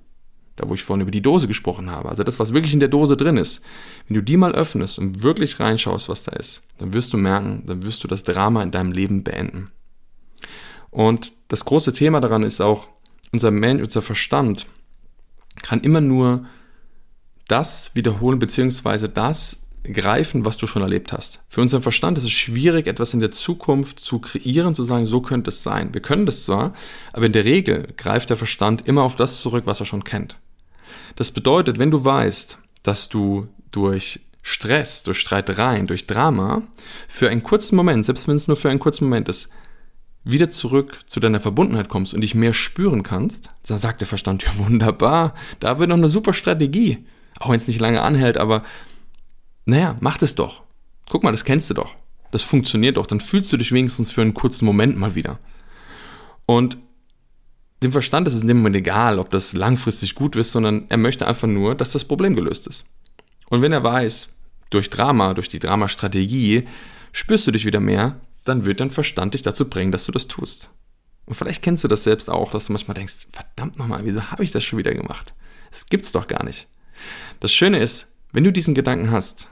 da 0.55 0.67
wo 0.67 0.73
ich 0.73 0.83
vorhin 0.83 1.01
über 1.01 1.11
die 1.11 1.21
Dose 1.21 1.47
gesprochen 1.47 1.89
habe, 1.89 2.09
also 2.09 2.23
das, 2.23 2.37
was 2.37 2.53
wirklich 2.53 2.73
in 2.73 2.81
der 2.81 2.89
Dose 2.89 3.15
drin 3.15 3.37
ist, 3.37 3.63
wenn 4.07 4.15
du 4.15 4.21
die 4.21 4.35
mal 4.35 4.51
öffnest 4.51 4.99
und 4.99 5.23
wirklich 5.23 5.59
reinschaust, 5.59 6.09
was 6.09 6.23
da 6.23 6.33
ist, 6.33 6.63
dann 6.77 6.93
wirst 6.93 7.13
du 7.13 7.17
merken, 7.17 7.63
dann 7.65 7.83
wirst 7.83 8.03
du 8.03 8.07
das 8.07 8.23
Drama 8.23 8.61
in 8.61 8.71
deinem 8.71 8.91
Leben 8.91 9.23
beenden. 9.23 9.71
Und 10.91 11.33
das 11.47 11.65
große 11.65 11.93
Thema 11.93 12.19
daran 12.19 12.43
ist 12.43 12.61
auch, 12.61 12.89
unser 13.31 13.51
Mensch, 13.51 13.83
unser 13.83 14.01
Verstand 14.01 14.67
kann 15.61 15.81
immer 15.81 16.01
nur 16.01 16.45
das 17.47 17.91
wiederholen, 17.95 18.39
beziehungsweise 18.39 19.09
das 19.09 19.63
greifen, 19.83 20.45
was 20.45 20.57
du 20.57 20.67
schon 20.67 20.81
erlebt 20.81 21.13
hast. 21.13 21.41
Für 21.47 21.61
unseren 21.61 21.81
Verstand 21.81 22.17
ist 22.17 22.25
es 22.25 22.31
schwierig, 22.31 22.87
etwas 22.87 23.13
in 23.13 23.19
der 23.21 23.31
Zukunft 23.31 23.99
zu 23.99 24.19
kreieren, 24.19 24.75
zu 24.75 24.83
sagen, 24.83 25.05
so 25.05 25.21
könnte 25.21 25.49
es 25.49 25.63
sein. 25.63 25.93
Wir 25.93 26.01
können 26.01 26.25
das 26.25 26.43
zwar, 26.43 26.73
aber 27.13 27.25
in 27.25 27.31
der 27.31 27.45
Regel 27.45 27.93
greift 27.97 28.29
der 28.29 28.37
Verstand 28.37 28.87
immer 28.87 29.03
auf 29.03 29.15
das 29.15 29.41
zurück, 29.41 29.65
was 29.65 29.79
er 29.79 29.85
schon 29.85 30.03
kennt. 30.03 30.37
Das 31.15 31.31
bedeutet, 31.31 31.79
wenn 31.79 31.91
du 31.91 32.03
weißt, 32.03 32.57
dass 32.83 33.09
du 33.09 33.47
durch 33.71 34.19
Stress, 34.41 35.03
durch 35.03 35.19
Streitereien, 35.19 35.87
durch 35.87 36.07
Drama 36.07 36.63
für 37.07 37.29
einen 37.29 37.43
kurzen 37.43 37.75
Moment, 37.75 38.05
selbst 38.05 38.27
wenn 38.27 38.35
es 38.35 38.47
nur 38.47 38.57
für 38.57 38.69
einen 38.69 38.79
kurzen 38.79 39.05
Moment 39.05 39.29
ist, 39.29 39.49
wieder 40.23 40.49
zurück 40.49 40.99
zu 41.07 41.19
deiner 41.19 41.39
Verbundenheit 41.39 41.89
kommst 41.89 42.13
und 42.13 42.21
dich 42.21 42.35
mehr 42.35 42.53
spüren 42.53 43.03
kannst, 43.03 43.51
dann 43.67 43.77
sagt 43.77 44.01
der 44.01 44.07
Verstand, 44.07 44.43
ja 44.43 44.57
wunderbar, 44.57 45.33
da 45.59 45.79
wird 45.79 45.89
noch 45.89 45.97
eine 45.97 46.09
super 46.09 46.33
Strategie. 46.33 47.05
Auch 47.39 47.49
wenn 47.49 47.57
es 47.57 47.67
nicht 47.67 47.79
lange 47.79 48.01
anhält, 48.01 48.37
aber 48.37 48.63
naja, 49.65 49.95
mach 50.01 50.17
das 50.17 50.35
doch. 50.35 50.63
Guck 51.09 51.23
mal, 51.23 51.31
das 51.31 51.45
kennst 51.45 51.69
du 51.69 51.73
doch. 51.73 51.95
Das 52.31 52.43
funktioniert 52.43 52.97
doch. 52.97 53.05
Dann 53.05 53.19
fühlst 53.19 53.51
du 53.53 53.57
dich 53.57 53.71
wenigstens 53.71 54.11
für 54.11 54.21
einen 54.21 54.33
kurzen 54.33 54.65
Moment 54.65 54.97
mal 54.97 55.15
wieder. 55.15 55.39
Und 56.45 56.77
dem 57.81 57.91
Verstand 57.91 58.27
ist 58.27 58.35
es 58.35 58.41
in 58.41 58.47
dem 58.47 58.57
Moment 58.57 58.75
egal, 58.75 59.19
ob 59.19 59.29
das 59.29 59.53
langfristig 59.53 60.15
gut 60.15 60.35
ist, 60.35 60.51
sondern 60.51 60.85
er 60.89 60.97
möchte 60.97 61.25
einfach 61.27 61.47
nur, 61.47 61.75
dass 61.75 61.93
das 61.93 62.05
Problem 62.05 62.35
gelöst 62.35 62.67
ist. 62.67 62.85
Und 63.49 63.61
wenn 63.61 63.71
er 63.71 63.83
weiß, 63.83 64.29
durch 64.69 64.89
Drama, 64.89 65.33
durch 65.33 65.49
die 65.49 65.59
Dramastrategie, 65.59 66.67
spürst 67.11 67.47
du 67.47 67.51
dich 67.51 67.65
wieder 67.65 67.79
mehr, 67.79 68.19
dann 68.43 68.65
wird 68.65 68.79
dein 68.79 68.91
Verstand 68.91 69.33
dich 69.33 69.41
dazu 69.41 69.69
bringen, 69.69 69.91
dass 69.91 70.05
du 70.05 70.11
das 70.11 70.27
tust. 70.27 70.71
Und 71.25 71.35
vielleicht 71.35 71.61
kennst 71.61 71.83
du 71.83 71.87
das 71.87 72.03
selbst 72.03 72.29
auch, 72.29 72.51
dass 72.51 72.65
du 72.65 72.73
manchmal 72.73 72.95
denkst, 72.95 73.27
verdammt 73.31 73.77
nochmal, 73.77 74.01
wieso 74.03 74.31
habe 74.31 74.43
ich 74.43 74.51
das 74.51 74.63
schon 74.63 74.79
wieder 74.79 74.93
gemacht? 74.93 75.35
Das 75.69 75.85
gibt's 75.85 76.11
doch 76.11 76.27
gar 76.27 76.43
nicht. 76.43 76.67
Das 77.39 77.53
Schöne 77.53 77.79
ist, 77.79 78.07
wenn 78.31 78.43
du 78.43 78.51
diesen 78.51 78.73
Gedanken 78.73 79.11
hast, 79.11 79.49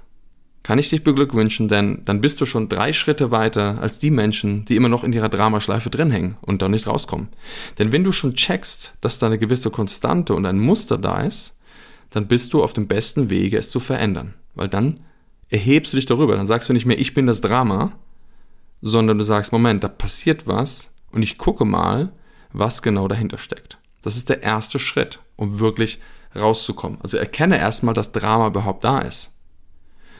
kann 0.63 0.79
ich 0.79 0.89
dich 0.89 1.03
beglückwünschen, 1.03 1.67
denn 1.67 2.01
dann 2.03 2.19
bist 2.19 2.41
du 2.41 2.45
schon 2.45 2.67
drei 2.67 2.91
Schritte 2.91 3.31
weiter 3.31 3.79
als 3.79 3.99
die 3.99 4.11
Menschen, 4.11 4.65
die 4.65 4.75
immer 4.75 4.89
noch 4.89 5.03
in 5.03 5.13
ihrer 5.13 5.29
Dramaschleife 5.29 5.89
drin 5.89 6.11
hängen 6.11 6.35
und 6.41 6.61
da 6.61 6.67
nicht 6.67 6.87
rauskommen. 6.87 7.29
Denn 7.79 7.91
wenn 7.91 8.03
du 8.03 8.11
schon 8.11 8.33
checkst, 8.33 8.95
dass 8.99 9.19
da 9.19 9.27
eine 9.27 9.37
gewisse 9.37 9.71
Konstante 9.71 10.33
und 10.33 10.45
ein 10.45 10.59
Muster 10.59 10.97
da 10.97 11.21
ist, 11.21 11.57
dann 12.09 12.27
bist 12.27 12.53
du 12.53 12.63
auf 12.63 12.73
dem 12.73 12.87
besten 12.87 13.29
Wege, 13.29 13.57
es 13.57 13.69
zu 13.69 13.79
verändern. 13.79 14.33
Weil 14.55 14.67
dann 14.67 14.95
erhebst 15.49 15.93
du 15.93 15.97
dich 15.97 16.05
darüber. 16.05 16.35
Dann 16.35 16.47
sagst 16.47 16.67
du 16.67 16.73
nicht 16.73 16.85
mehr, 16.85 16.99
ich 16.99 17.13
bin 17.13 17.27
das 17.27 17.41
Drama, 17.41 17.93
sondern 18.81 19.17
du 19.17 19.23
sagst, 19.23 19.51
Moment, 19.51 19.83
da 19.83 19.87
passiert 19.87 20.47
was 20.47 20.93
und 21.11 21.23
ich 21.23 21.37
gucke 21.37 21.65
mal, 21.65 22.11
was 22.53 22.81
genau 22.81 23.07
dahinter 23.07 23.37
steckt. 23.37 23.77
Das 24.01 24.15
ist 24.15 24.29
der 24.29 24.43
erste 24.43 24.79
Schritt, 24.79 25.19
um 25.35 25.59
wirklich 25.59 25.99
rauszukommen. 26.35 26.99
Also 27.01 27.17
erkenne 27.17 27.57
erstmal, 27.57 27.93
dass 27.93 28.11
Drama 28.11 28.47
überhaupt 28.47 28.83
da 28.83 28.99
ist. 28.99 29.31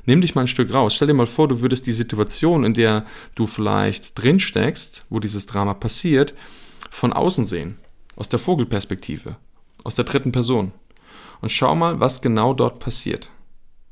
Nimm 0.05 0.21
dich 0.21 0.35
mal 0.35 0.41
ein 0.41 0.47
Stück 0.47 0.73
raus. 0.73 0.95
Stell 0.95 1.07
dir 1.07 1.13
mal 1.13 1.27
vor, 1.27 1.47
du 1.47 1.61
würdest 1.61 1.85
die 1.85 1.91
Situation, 1.91 2.63
in 2.63 2.73
der 2.73 3.05
du 3.35 3.45
vielleicht 3.45 4.21
drin 4.21 4.39
steckst, 4.39 5.05
wo 5.09 5.19
dieses 5.19 5.45
Drama 5.45 5.73
passiert, 5.73 6.33
von 6.89 7.11
außen 7.11 7.45
sehen. 7.45 7.77
Aus 8.15 8.29
der 8.29 8.39
Vogelperspektive. 8.39 9.35
Aus 9.83 9.95
der 9.95 10.05
dritten 10.05 10.31
Person. 10.31 10.71
Und 11.41 11.51
schau 11.51 11.75
mal, 11.75 11.99
was 11.99 12.21
genau 12.21 12.53
dort 12.53 12.79
passiert. 12.79 13.29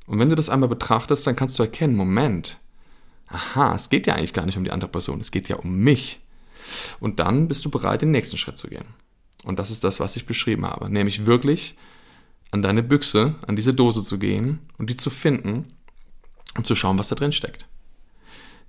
Und 0.08 0.19
wenn 0.19 0.30
du 0.30 0.36
das 0.36 0.49
einmal 0.49 0.69
betrachtest, 0.69 1.28
dann 1.28 1.36
kannst 1.36 1.60
du 1.60 1.63
erkennen, 1.63 1.95
Moment, 1.95 2.60
aha, 3.27 3.73
es 3.73 3.89
geht 3.89 4.07
ja 4.07 4.15
eigentlich 4.15 4.33
gar 4.33 4.45
nicht 4.45 4.57
um 4.57 4.63
die 4.63 4.71
andere 4.71 4.91
Person, 4.91 5.19
es 5.19 5.31
geht 5.31 5.49
ja 5.49 5.57
um 5.57 5.75
mich. 5.77 6.19
Und 6.99 7.19
dann 7.19 7.47
bist 7.47 7.65
du 7.65 7.69
bereit, 7.69 8.01
den 8.01 8.11
nächsten 8.11 8.38
Schritt 8.38 8.57
zu 8.57 8.67
gehen. 8.67 8.85
Und 9.43 9.59
das 9.59 9.71
ist 9.71 9.83
das, 9.83 9.99
was 9.99 10.15
ich 10.15 10.25
beschrieben 10.25 10.65
habe. 10.65 10.89
Nämlich 10.89 11.25
wirklich 11.25 11.75
an 12.51 12.61
deine 12.61 12.83
Büchse, 12.83 13.35
an 13.47 13.55
diese 13.55 13.73
Dose 13.73 14.01
zu 14.01 14.17
gehen 14.17 14.59
und 14.77 14.89
die 14.89 14.95
zu 14.95 15.09
finden 15.09 15.73
und 16.57 16.65
zu 16.65 16.75
schauen, 16.75 16.97
was 16.97 17.09
da 17.09 17.15
drin 17.15 17.31
steckt. 17.31 17.67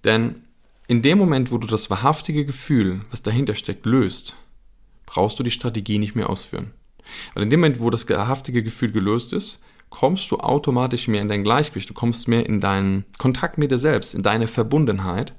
Denn 0.05 0.43
in 0.89 1.03
dem 1.03 1.19
Moment, 1.19 1.51
wo 1.51 1.59
du 1.59 1.67
das 1.67 1.91
wahrhaftige 1.91 2.45
Gefühl, 2.45 3.01
was 3.11 3.23
dahinter 3.23 3.55
steckt, 3.55 3.87
löst, 3.87 4.37
brauchst 5.07 5.39
du 5.39 5.43
die 5.43 5.51
Strategie 5.51 5.99
nicht 5.99 6.15
mehr 6.15 6.29
ausführen. 6.31 6.73
Weil 7.35 7.45
in 7.45 7.51
dem 7.51 7.61
Moment, 7.61 7.81
wo 7.81 7.91
das 7.91 8.09
wahrhaftige 8.09 8.63
Gefühl 8.63 8.93
gelöst 8.93 9.33
ist, 9.33 9.61
kommst 9.91 10.31
du 10.31 10.39
automatisch 10.39 11.09
mehr 11.09 11.23
in 11.23 11.29
dein 11.29 11.45
Gleichgewicht, 11.45 11.89
du 11.89 11.95
kommst 11.95 12.29
mehr 12.29 12.47
in 12.47 12.61
deinen 12.61 13.05
Kontakt 13.19 13.59
mit 13.59 13.71
dir 13.71 13.79
selbst, 13.79 14.15
in 14.15 14.23
deine 14.23 14.47
Verbundenheit. 14.47 15.35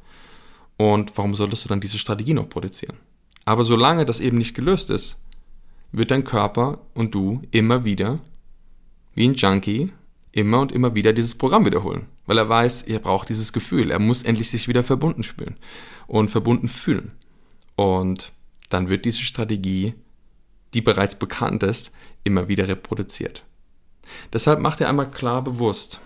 Und 0.78 1.18
warum 1.18 1.34
solltest 1.34 1.66
du 1.66 1.70
dann 1.70 1.80
diese 1.80 1.98
Strategie 1.98 2.34
noch 2.34 2.50
produzieren? 2.50 2.98
Aber 3.46 3.64
solange 3.64 4.06
das 4.06 4.20
eben 4.20 4.38
nicht 4.38 4.56
gelöst 4.56 4.90
ist, 4.90 5.22
wird 5.92 6.12
dein 6.12 6.24
Körper 6.24 6.80
und 6.94 7.16
du 7.16 7.42
immer 7.52 7.86
wieder, 7.86 8.20
wie 9.16 9.28
ein 9.28 9.36
Junkie, 9.36 9.92
immer 10.32 10.62
und 10.62 10.72
immer 10.72 10.96
wieder 10.96 11.14
dieses 11.14 11.36
Programm 11.36 11.66
wiederholen. 11.66 12.08
Weil 12.26 12.38
er 12.38 12.50
weiß, 12.50 12.84
er 12.84 13.00
braucht 13.00 13.30
dieses 13.30 13.54
Gefühl. 13.54 13.90
Er 13.90 14.00
muss 14.00 14.24
endlich 14.24 14.50
sich 14.50 14.68
wieder 14.68 14.84
verbunden 14.84 15.24
spüren 15.24 15.56
und 16.06 16.30
verbunden 16.30 16.68
fühlen. 16.68 17.14
Und 17.76 18.34
dann 18.70 18.90
wird 18.90 19.06
diese 19.06 19.22
Strategie, 19.22 19.94
die 20.74 20.82
bereits 20.82 21.18
bekannt 21.18 21.64
ist, 21.64 21.92
immer 22.24 22.48
wieder 22.48 22.68
reproduziert. 22.68 23.44
Deshalb 24.34 24.60
mach 24.60 24.76
dir 24.76 24.88
einmal 24.88 25.10
klar 25.10 25.44
bewusst, 25.44 26.02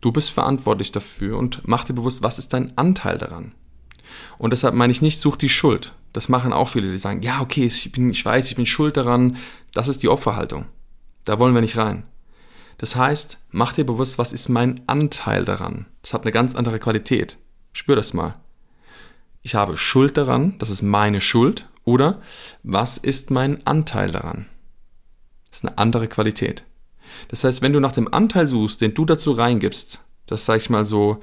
du 0.00 0.12
bist 0.12 0.30
verantwortlich 0.30 0.92
dafür 0.92 1.38
und 1.38 1.62
mach 1.66 1.84
dir 1.84 1.94
bewusst, 1.94 2.22
was 2.22 2.38
ist 2.38 2.52
dein 2.52 2.76
Anteil 2.76 3.18
daran. 3.18 3.54
Und 4.38 4.52
deshalb 4.52 4.74
meine 4.74 4.90
ich 4.90 5.02
nicht, 5.02 5.20
such 5.20 5.36
die 5.36 5.48
Schuld. 5.48 5.94
Das 6.12 6.28
machen 6.28 6.52
auch 6.52 6.68
viele, 6.68 6.90
die 6.90 6.98
sagen, 6.98 7.22
ja, 7.22 7.40
okay, 7.40 7.64
ich, 7.64 7.90
bin, 7.90 8.10
ich 8.10 8.24
weiß, 8.24 8.48
ich 8.48 8.56
bin 8.56 8.66
schuld 8.66 8.96
daran. 8.96 9.36
Das 9.72 9.88
ist 9.88 10.02
die 10.02 10.08
Opferhaltung. 10.08 10.66
Da 11.24 11.38
wollen 11.38 11.54
wir 11.54 11.60
nicht 11.60 11.76
rein. 11.76 12.04
Das 12.78 12.96
heißt, 12.96 13.38
mach 13.50 13.72
dir 13.72 13.84
bewusst, 13.84 14.18
was 14.18 14.32
ist 14.32 14.48
mein 14.48 14.80
Anteil 14.86 15.44
daran. 15.44 15.86
Das 16.02 16.14
hat 16.14 16.22
eine 16.22 16.32
ganz 16.32 16.54
andere 16.54 16.78
Qualität. 16.78 17.38
Spür 17.72 17.96
das 17.96 18.14
mal. 18.14 18.36
Ich 19.42 19.54
habe 19.54 19.76
Schuld 19.76 20.16
daran, 20.16 20.56
das 20.58 20.70
ist 20.70 20.82
meine 20.82 21.20
Schuld. 21.20 21.68
Oder 21.84 22.20
was 22.62 22.96
ist 22.96 23.30
mein 23.30 23.66
Anteil 23.66 24.10
daran? 24.10 24.46
Das 25.50 25.58
ist 25.58 25.66
eine 25.66 25.78
andere 25.78 26.08
Qualität. 26.08 26.64
Das 27.28 27.44
heißt, 27.44 27.62
wenn 27.62 27.72
du 27.72 27.80
nach 27.80 27.92
dem 27.92 28.12
Anteil 28.12 28.46
suchst, 28.46 28.80
den 28.80 28.94
du 28.94 29.04
dazu 29.04 29.32
reingibst, 29.32 30.02
das 30.26 30.44
sag 30.44 30.58
ich 30.58 30.70
mal 30.70 30.84
so, 30.84 31.20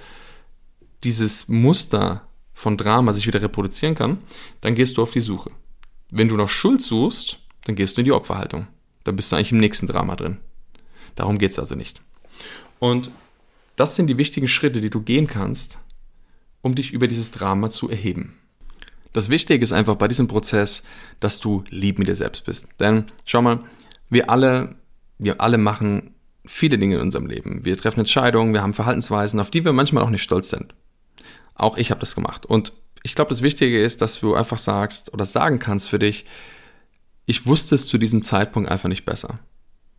dieses 1.04 1.48
Muster 1.48 2.28
von 2.54 2.78
Drama 2.78 3.14
sich 3.14 3.28
wieder 3.28 3.42
reproduzieren 3.42 3.96
kann, 3.96 4.20
dann 4.62 4.76
gehst 4.76 4.98
du 4.98 5.02
auf 5.02 5.12
die 5.12 5.22
Suche. 5.22 5.52
Wenn 6.10 6.28
du 6.28 6.36
nach 6.36 6.50
Schuld 6.50 6.82
suchst, 6.82 7.40
dann 7.66 7.76
gehst 7.76 7.98
du 7.98 8.02
in 8.02 8.06
die 8.06 8.12
Opferhaltung. 8.12 8.68
Da 9.04 9.12
bist 9.12 9.32
du 9.32 9.36
eigentlich 9.36 9.52
im 9.52 9.58
nächsten 9.58 9.88
Drama 9.88 10.16
drin. 10.16 10.38
Darum 11.16 11.38
geht 11.38 11.52
es 11.52 11.60
also 11.60 11.76
nicht. 11.76 12.02
Und 12.80 13.12
das 13.76 13.96
sind 13.96 14.08
die 14.08 14.18
wichtigen 14.18 14.48
Schritte, 14.48 14.82
die 14.82 14.90
du 14.90 15.02
gehen 15.02 15.28
kannst, 15.28 15.80
um 16.62 16.76
dich 16.76 16.94
über 16.94 17.08
dieses 17.08 17.32
Drama 17.32 17.70
zu 17.70 17.90
erheben. 17.90 18.36
Das 19.14 19.30
Wichtige 19.30 19.64
ist 19.64 19.74
einfach 19.74 19.96
bei 19.96 20.08
diesem 20.08 20.28
Prozess, 20.28 20.84
dass 21.20 21.40
du 21.40 21.64
lieb 21.70 22.00
mit 22.00 22.08
dir 22.08 22.16
selbst 22.16 22.46
bist. 22.46 22.68
Denn 22.80 23.06
schau 23.26 23.42
mal, 23.42 23.60
wir 24.10 24.30
alle, 24.30 24.76
wir 25.22 25.40
alle 25.40 25.58
machen 25.58 26.16
viele 26.46 26.78
Dinge 26.78 26.96
in 26.96 27.02
unserem 27.02 27.28
Leben. 27.28 27.64
Wir 27.64 27.78
treffen 27.78 28.00
Entscheidungen, 28.00 28.54
wir 28.54 28.64
haben 28.64 28.74
Verhaltensweisen, 28.74 29.40
auf 29.40 29.52
die 29.52 29.64
wir 29.64 29.72
manchmal 29.72 30.04
auch 30.04 30.10
nicht 30.10 30.24
stolz 30.24 30.50
sind. 30.50 30.74
Auch 31.54 31.78
ich 31.78 31.92
habe 31.92 32.00
das 32.00 32.16
gemacht. 32.16 32.46
Und 32.46 32.74
ich 33.04 33.16
glaube, 33.16 33.30
das 33.30 33.44
Wichtige 33.44 33.82
ist, 33.82 34.02
dass 34.02 34.20
du 34.20 34.34
einfach 34.34 34.58
sagst 34.58 35.14
oder 35.14 35.26
sagen 35.26 35.60
kannst 35.60 35.88
für 35.88 36.00
dich, 36.00 36.26
ich 37.26 37.46
wusste 37.46 37.76
es 37.76 37.88
zu 37.88 38.00
diesem 38.00 38.24
Zeitpunkt 38.24 38.70
einfach 38.70 38.90
nicht 38.90 39.06
besser. 39.06 39.40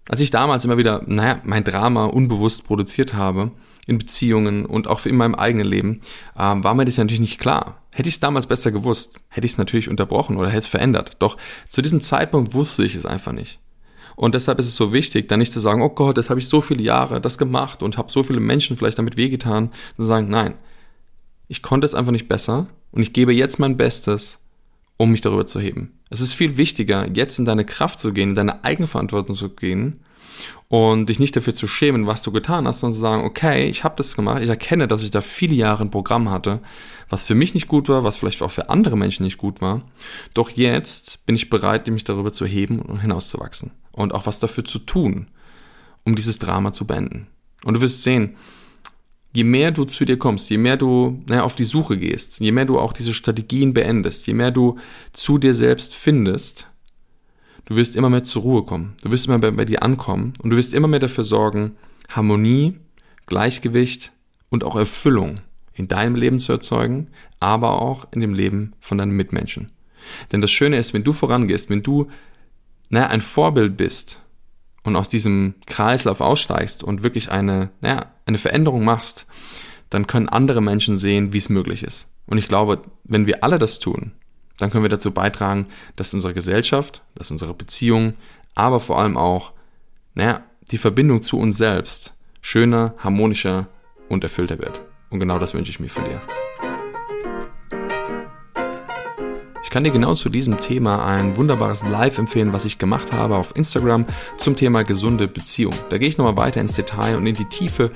Als 0.09 0.21
ich 0.21 0.31
damals 0.31 0.65
immer 0.65 0.79
wieder, 0.79 1.03
naja, 1.07 1.41
mein 1.45 1.63
Drama 1.63 2.07
unbewusst 2.07 2.65
produziert 2.65 3.15
habe, 3.15 3.53
in 3.87 3.99
Beziehungen 3.99 4.67
und 4.67 4.89
auch 4.89 5.07
in 5.07 5.17
meinem 5.17 5.35
eigenen 5.35 5.67
Leben, 5.67 6.01
ähm, 6.37 6.65
war 6.65 6.75
mir 6.75 6.85
das 6.85 6.97
ja 6.97 7.05
natürlich 7.05 7.21
nicht 7.21 7.39
klar. 7.39 7.81
Hätte 7.91 8.09
ich 8.09 8.17
es 8.17 8.21
damals 8.21 8.47
besser 8.47 8.73
gewusst, 8.73 9.23
hätte 9.29 9.45
ich 9.45 9.53
es 9.53 9.59
natürlich 9.59 9.89
unterbrochen 9.89 10.37
oder 10.37 10.49
hätte 10.49 10.59
es 10.59 10.67
verändert. 10.67 11.17
Doch 11.21 11.37
zu 11.69 11.83
diesem 11.83 12.01
Zeitpunkt 12.01 12.55
wusste 12.55 12.85
ich 12.85 12.95
es 12.95 13.07
einfach 13.07 13.33
nicht. 13.33 13.61
Und 14.17 14.35
deshalb 14.35 14.59
ist 14.59 14.67
es 14.67 14.77
so 14.77 14.93
wichtig, 14.93 15.29
dann 15.29 15.39
nicht 15.39 15.53
zu 15.53 15.61
sagen, 15.61 15.83
oh 15.83 15.89
Gott, 15.89 16.19
das 16.19 16.31
habe 16.31 16.41
ich 16.41 16.49
so 16.49 16.61
viele 16.61 16.83
Jahre 16.83 17.21
das 17.21 17.39
gemacht 17.39 17.83
und 17.83 17.99
habe 17.99 18.13
so 18.13 18.23
viele 18.23 18.41
Menschen 18.41 18.77
vielleicht 18.77 18.99
damit 18.99 19.17
wehgetan, 19.17 19.71
zu 19.97 20.05
sagen, 20.05 20.29
nein, 20.29 20.55
ich 21.49 21.63
konnte 21.63 21.85
es 21.85 21.95
einfach 21.95 22.13
nicht 22.13 22.29
besser 22.29 22.67
und 22.93 23.03
ich 23.03 23.13
gebe 23.13 23.33
jetzt 23.33 23.59
mein 23.59 23.77
Bestes, 23.77 24.41
um 24.97 25.11
mich 25.11 25.21
darüber 25.21 25.47
zu 25.47 25.61
heben. 25.61 25.99
Es 26.11 26.21
ist 26.21 26.35
viel 26.35 26.57
wichtiger, 26.57 27.09
jetzt 27.13 27.39
in 27.39 27.45
deine 27.45 27.65
Kraft 27.65 27.99
zu 27.99 28.13
gehen, 28.13 28.31
in 28.31 28.35
deine 28.35 28.65
Eigenverantwortung 28.65 29.35
zu 29.35 29.49
gehen 29.49 30.01
und 30.69 31.09
dich 31.09 31.19
nicht 31.19 31.37
dafür 31.37 31.55
zu 31.55 31.67
schämen, 31.67 32.07
was 32.07 32.23
du 32.23 32.33
getan 32.33 32.67
hast, 32.67 32.81
sondern 32.81 32.95
zu 32.95 33.01
sagen, 33.01 33.25
okay, 33.25 33.67
ich 33.69 33.85
habe 33.85 33.97
das 33.97 34.17
gemacht, 34.17 34.43
ich 34.43 34.49
erkenne, 34.49 34.89
dass 34.89 35.03
ich 35.03 35.11
da 35.11 35.21
viele 35.21 35.55
Jahre 35.55 35.85
ein 35.85 35.91
Programm 35.91 36.31
hatte, 36.31 36.61
was 37.09 37.25
für 37.25 37.35
mich 37.35 37.55
nicht 37.55 37.69
gut 37.69 37.89
war, 37.89 38.05
was 38.05 38.17
vielleicht 38.17 38.43
auch 38.43 38.51
für 38.51 38.71
andere 38.71 38.97
Menschen 38.97 39.25
nicht 39.25 39.39
gut 39.39 39.61
war. 39.61 39.83
Doch 40.35 40.51
jetzt 40.51 41.25
bin 41.27 41.35
ich 41.35 41.51
bereit, 41.51 41.89
mich 41.89 42.05
darüber 42.05 42.33
zu 42.33 42.47
heben 42.47 42.81
und 42.81 43.01
hinauszuwachsen 43.01 43.73
und 43.93 44.15
auch 44.15 44.27
was 44.27 44.39
dafür 44.39 44.65
zu 44.65 44.79
tun, 44.81 45.29
um 46.05 46.15
dieses 46.15 46.39
Drama 46.39 46.73
zu 46.73 46.87
beenden. 46.87 47.29
Und 47.65 47.75
du 47.75 47.81
wirst 47.81 48.03
sehen, 48.03 48.37
je 49.33 49.45
mehr 49.45 49.71
du 49.71 49.85
zu 49.85 50.05
dir 50.05 50.19
kommst, 50.19 50.51
je 50.51 50.59
mehr 50.59 50.77
du 50.77 51.23
naja, 51.27 51.43
auf 51.43 51.57
die 51.57 51.65
Suche 51.65 51.97
gehst, 51.97 52.41
je 52.41 52.53
mehr 52.53 52.65
du 52.65 52.79
auch 52.79 52.93
diese 52.93 53.15
Strategien 53.15 53.73
beendest, 53.75 54.27
je 54.27 54.35
mehr 54.35 54.51
du 54.51 54.79
zu 55.13 55.39
dir 55.39 55.55
selbst 55.55 55.95
findest, 55.95 56.69
du 57.65 57.77
wirst 57.77 57.97
immer 57.97 58.11
mehr 58.11 58.25
zur 58.25 58.43
Ruhe 58.43 58.65
kommen. 58.65 58.95
Du 59.03 59.11
wirst 59.11 59.27
immer 59.27 59.39
mehr 59.39 59.53
bei 59.53 59.65
dir 59.65 59.83
ankommen 59.83 60.35
und 60.43 60.51
du 60.51 60.57
wirst 60.57 60.75
immer 60.75 60.89
mehr 60.89 61.01
dafür 61.01 61.25
sorgen, 61.25 61.77
Harmonie, 62.09 62.79
Gleichgewicht 63.27 64.13
und 64.51 64.65
auch 64.65 64.77
Erfüllung 64.77 65.41
in 65.75 65.89
deinem 65.89 66.15
Leben 66.15 66.39
zu 66.39 66.53
erzeugen, 66.53 67.09
aber 67.41 67.81
auch 67.81 68.07
in 68.13 68.21
dem 68.21 68.35
Leben 68.35 68.75
von 68.81 68.99
deinen 68.99 69.13
Mitmenschen. 69.13 69.71
Denn 70.31 70.43
das 70.43 70.51
Schöne 70.51 70.77
ist, 70.77 70.93
wenn 70.93 71.05
du 71.05 71.13
vorangehst, 71.13 71.71
wenn 71.71 71.83
du 71.83 72.09
naja, 72.93 73.07
ein 73.07 73.23
Vorbild 73.23 73.79
bist 73.79 74.21
und 74.83 74.97
aus 74.97 75.09
diesem 75.09 75.55
Kreislauf 75.67 76.21
aussteigst 76.21 76.85
und 76.85 77.03
wirklich 77.03 77.31
eine, 77.31 77.71
naja, 77.81 78.07
eine 78.27 78.37
Veränderung 78.37 78.85
machst, 78.85 79.27
dann 79.89 80.07
können 80.07 80.29
andere 80.29 80.61
Menschen 80.61 80.99
sehen, 80.99 81.33
wie 81.33 81.39
es 81.39 81.49
möglich 81.49 81.83
ist. 81.83 82.09
Und 82.27 82.37
ich 82.37 82.49
glaube, 82.49 82.83
wenn 83.05 83.27
wir 83.27 83.43
alle 83.43 83.59
das 83.59 83.79
tun, 83.79 84.13
dann 84.59 84.71
können 84.71 84.85
wir 84.85 84.91
dazu 84.91 85.11
beitragen, 85.11 85.69
dass 85.97 86.13
unsere 86.13 86.35
Gesellschaft, 86.35 87.03
dass 87.15 87.31
unsere 87.31 87.55
Beziehungen, 87.55 88.15
aber 88.55 88.79
vor 88.79 88.99
allem 88.99 89.17
auch, 89.17 89.53
naja, 90.15 90.43
die 90.71 90.79
Verbindung 90.79 91.23
zu 91.23 91.39
uns 91.39 91.57
selbst 91.57 92.15
schöner, 92.43 92.95
harmonischer 92.99 93.69
und 94.11 94.23
erfüllter 94.23 94.59
wird. 94.59 94.83
Und 95.09 95.19
genau 95.19 95.39
das 95.39 95.55
wünsche 95.55 95.71
ich 95.71 95.81
mir 95.81 95.89
für 95.89 96.03
dir. 96.03 96.21
Kann 99.73 99.85
dir 99.85 99.91
genau 99.91 100.13
zu 100.13 100.29
diesem 100.29 100.61
Thema 100.61 101.07
ein 101.07 101.35
wunderbares 101.39 101.83
Live 101.83 102.19
empfehlen, 102.19 102.53
was 102.53 102.67
ich 102.67 102.77
gemacht 102.77 103.11
habe 103.11 103.37
auf 103.37 103.57
Instagram 103.57 104.05
zum 104.37 104.55
Thema 104.55 104.85
gesunde 104.85 105.27
Beziehung. 105.27 105.73
Da 105.89 105.97
gehe 105.97 106.09
ich 106.09 106.19
nochmal 106.19 106.37
weiter 106.37 106.61
ins 106.61 106.75
Detail 106.75 107.17
und 107.17 107.27
in 107.27 107.35
die 107.35 107.47
Tiefe 107.47 107.91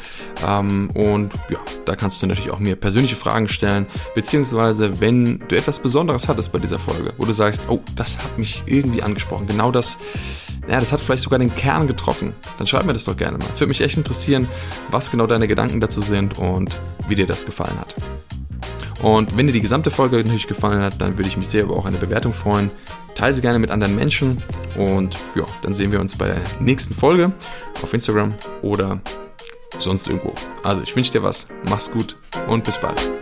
ähm, 0.47 0.89
und 0.95 1.35
ja, 1.51 1.59
da 1.85 1.95
kannst 1.95 2.23
du 2.23 2.27
natürlich 2.27 2.51
auch 2.51 2.61
mir 2.61 2.77
persönliche 2.77 3.15
Fragen 3.15 3.47
stellen, 3.47 3.87
beziehungsweise 4.15 5.03
wenn 5.03 5.41
du 5.49 5.55
etwas 5.55 5.79
Besonderes 5.79 6.29
hattest 6.29 6.51
bei 6.51 6.59
dieser 6.59 6.79
Folge, 6.79 7.13
wo 7.19 7.27
du 7.27 7.33
sagst, 7.33 7.65
oh, 7.69 7.83
das 7.95 8.17
hat 8.17 8.39
mich 8.39 8.63
irgendwie 8.65 9.03
angesprochen, 9.03 9.47
genau 9.47 9.71
das, 9.71 9.99
ja, 10.67 10.81
das 10.81 10.93
hat 10.93 11.01
vielleicht 11.01 11.25
sogar 11.25 11.39
den 11.39 11.55
Kern 11.55 11.87
getroffen, 11.87 12.33
dann 12.57 12.67
schreib 12.67 12.87
mir 12.87 12.95
das 12.95 13.05
doch 13.05 13.19
gerne 13.19 13.37
mal. 13.37 13.47
Es 13.51 13.61
würde 13.61 13.69
mich 13.69 13.83
echt 13.83 13.99
interessieren, 13.99 14.49
was 14.91 15.11
genau 15.11 15.27
deine 15.27 15.47
Gedanken 15.47 15.81
dazu 15.81 16.01
sind 16.01 16.39
und 16.39 16.81
wie 17.07 17.17
dir 17.17 17.27
das 17.27 17.45
gefallen 17.45 17.79
hat. 17.79 17.95
Und 19.03 19.37
wenn 19.37 19.47
dir 19.47 19.53
die 19.53 19.61
gesamte 19.61 19.91
Folge 19.91 20.17
natürlich 20.17 20.47
gefallen 20.47 20.81
hat, 20.81 21.01
dann 21.01 21.19
würde 21.19 21.29
ich 21.29 21.37
mich 21.37 21.49
sehr 21.49 21.65
über 21.65 21.77
auch 21.77 21.87
eine 21.87 21.99
Bewertung 21.99 22.33
freuen. 22.33 22.71
Teile 23.15 23.35
sie 23.35 23.41
gerne 23.41 23.59
mit 23.59 23.71
anderen 23.71 23.95
Menschen 23.95 24.43
und 24.77 25.17
ja, 25.35 25.45
dann 25.63 25.73
sehen 25.73 25.93
wir 25.93 26.01
uns 26.01 26.17
bei 26.17 26.27
der 26.27 26.43
nächsten 26.61 26.95
Folge 26.95 27.33
auf 27.83 27.93
Instagram 27.93 28.35
oder 28.63 29.01
sonst 29.79 30.07
irgendwo. 30.07 30.35
Also 30.63 30.83
ich 30.83 30.95
wünsche 30.95 31.13
dir 31.13 31.23
was, 31.23 31.49
mach's 31.69 31.91
gut 31.91 32.17
und 32.49 32.65
bis 32.65 32.79
bald. 32.79 33.16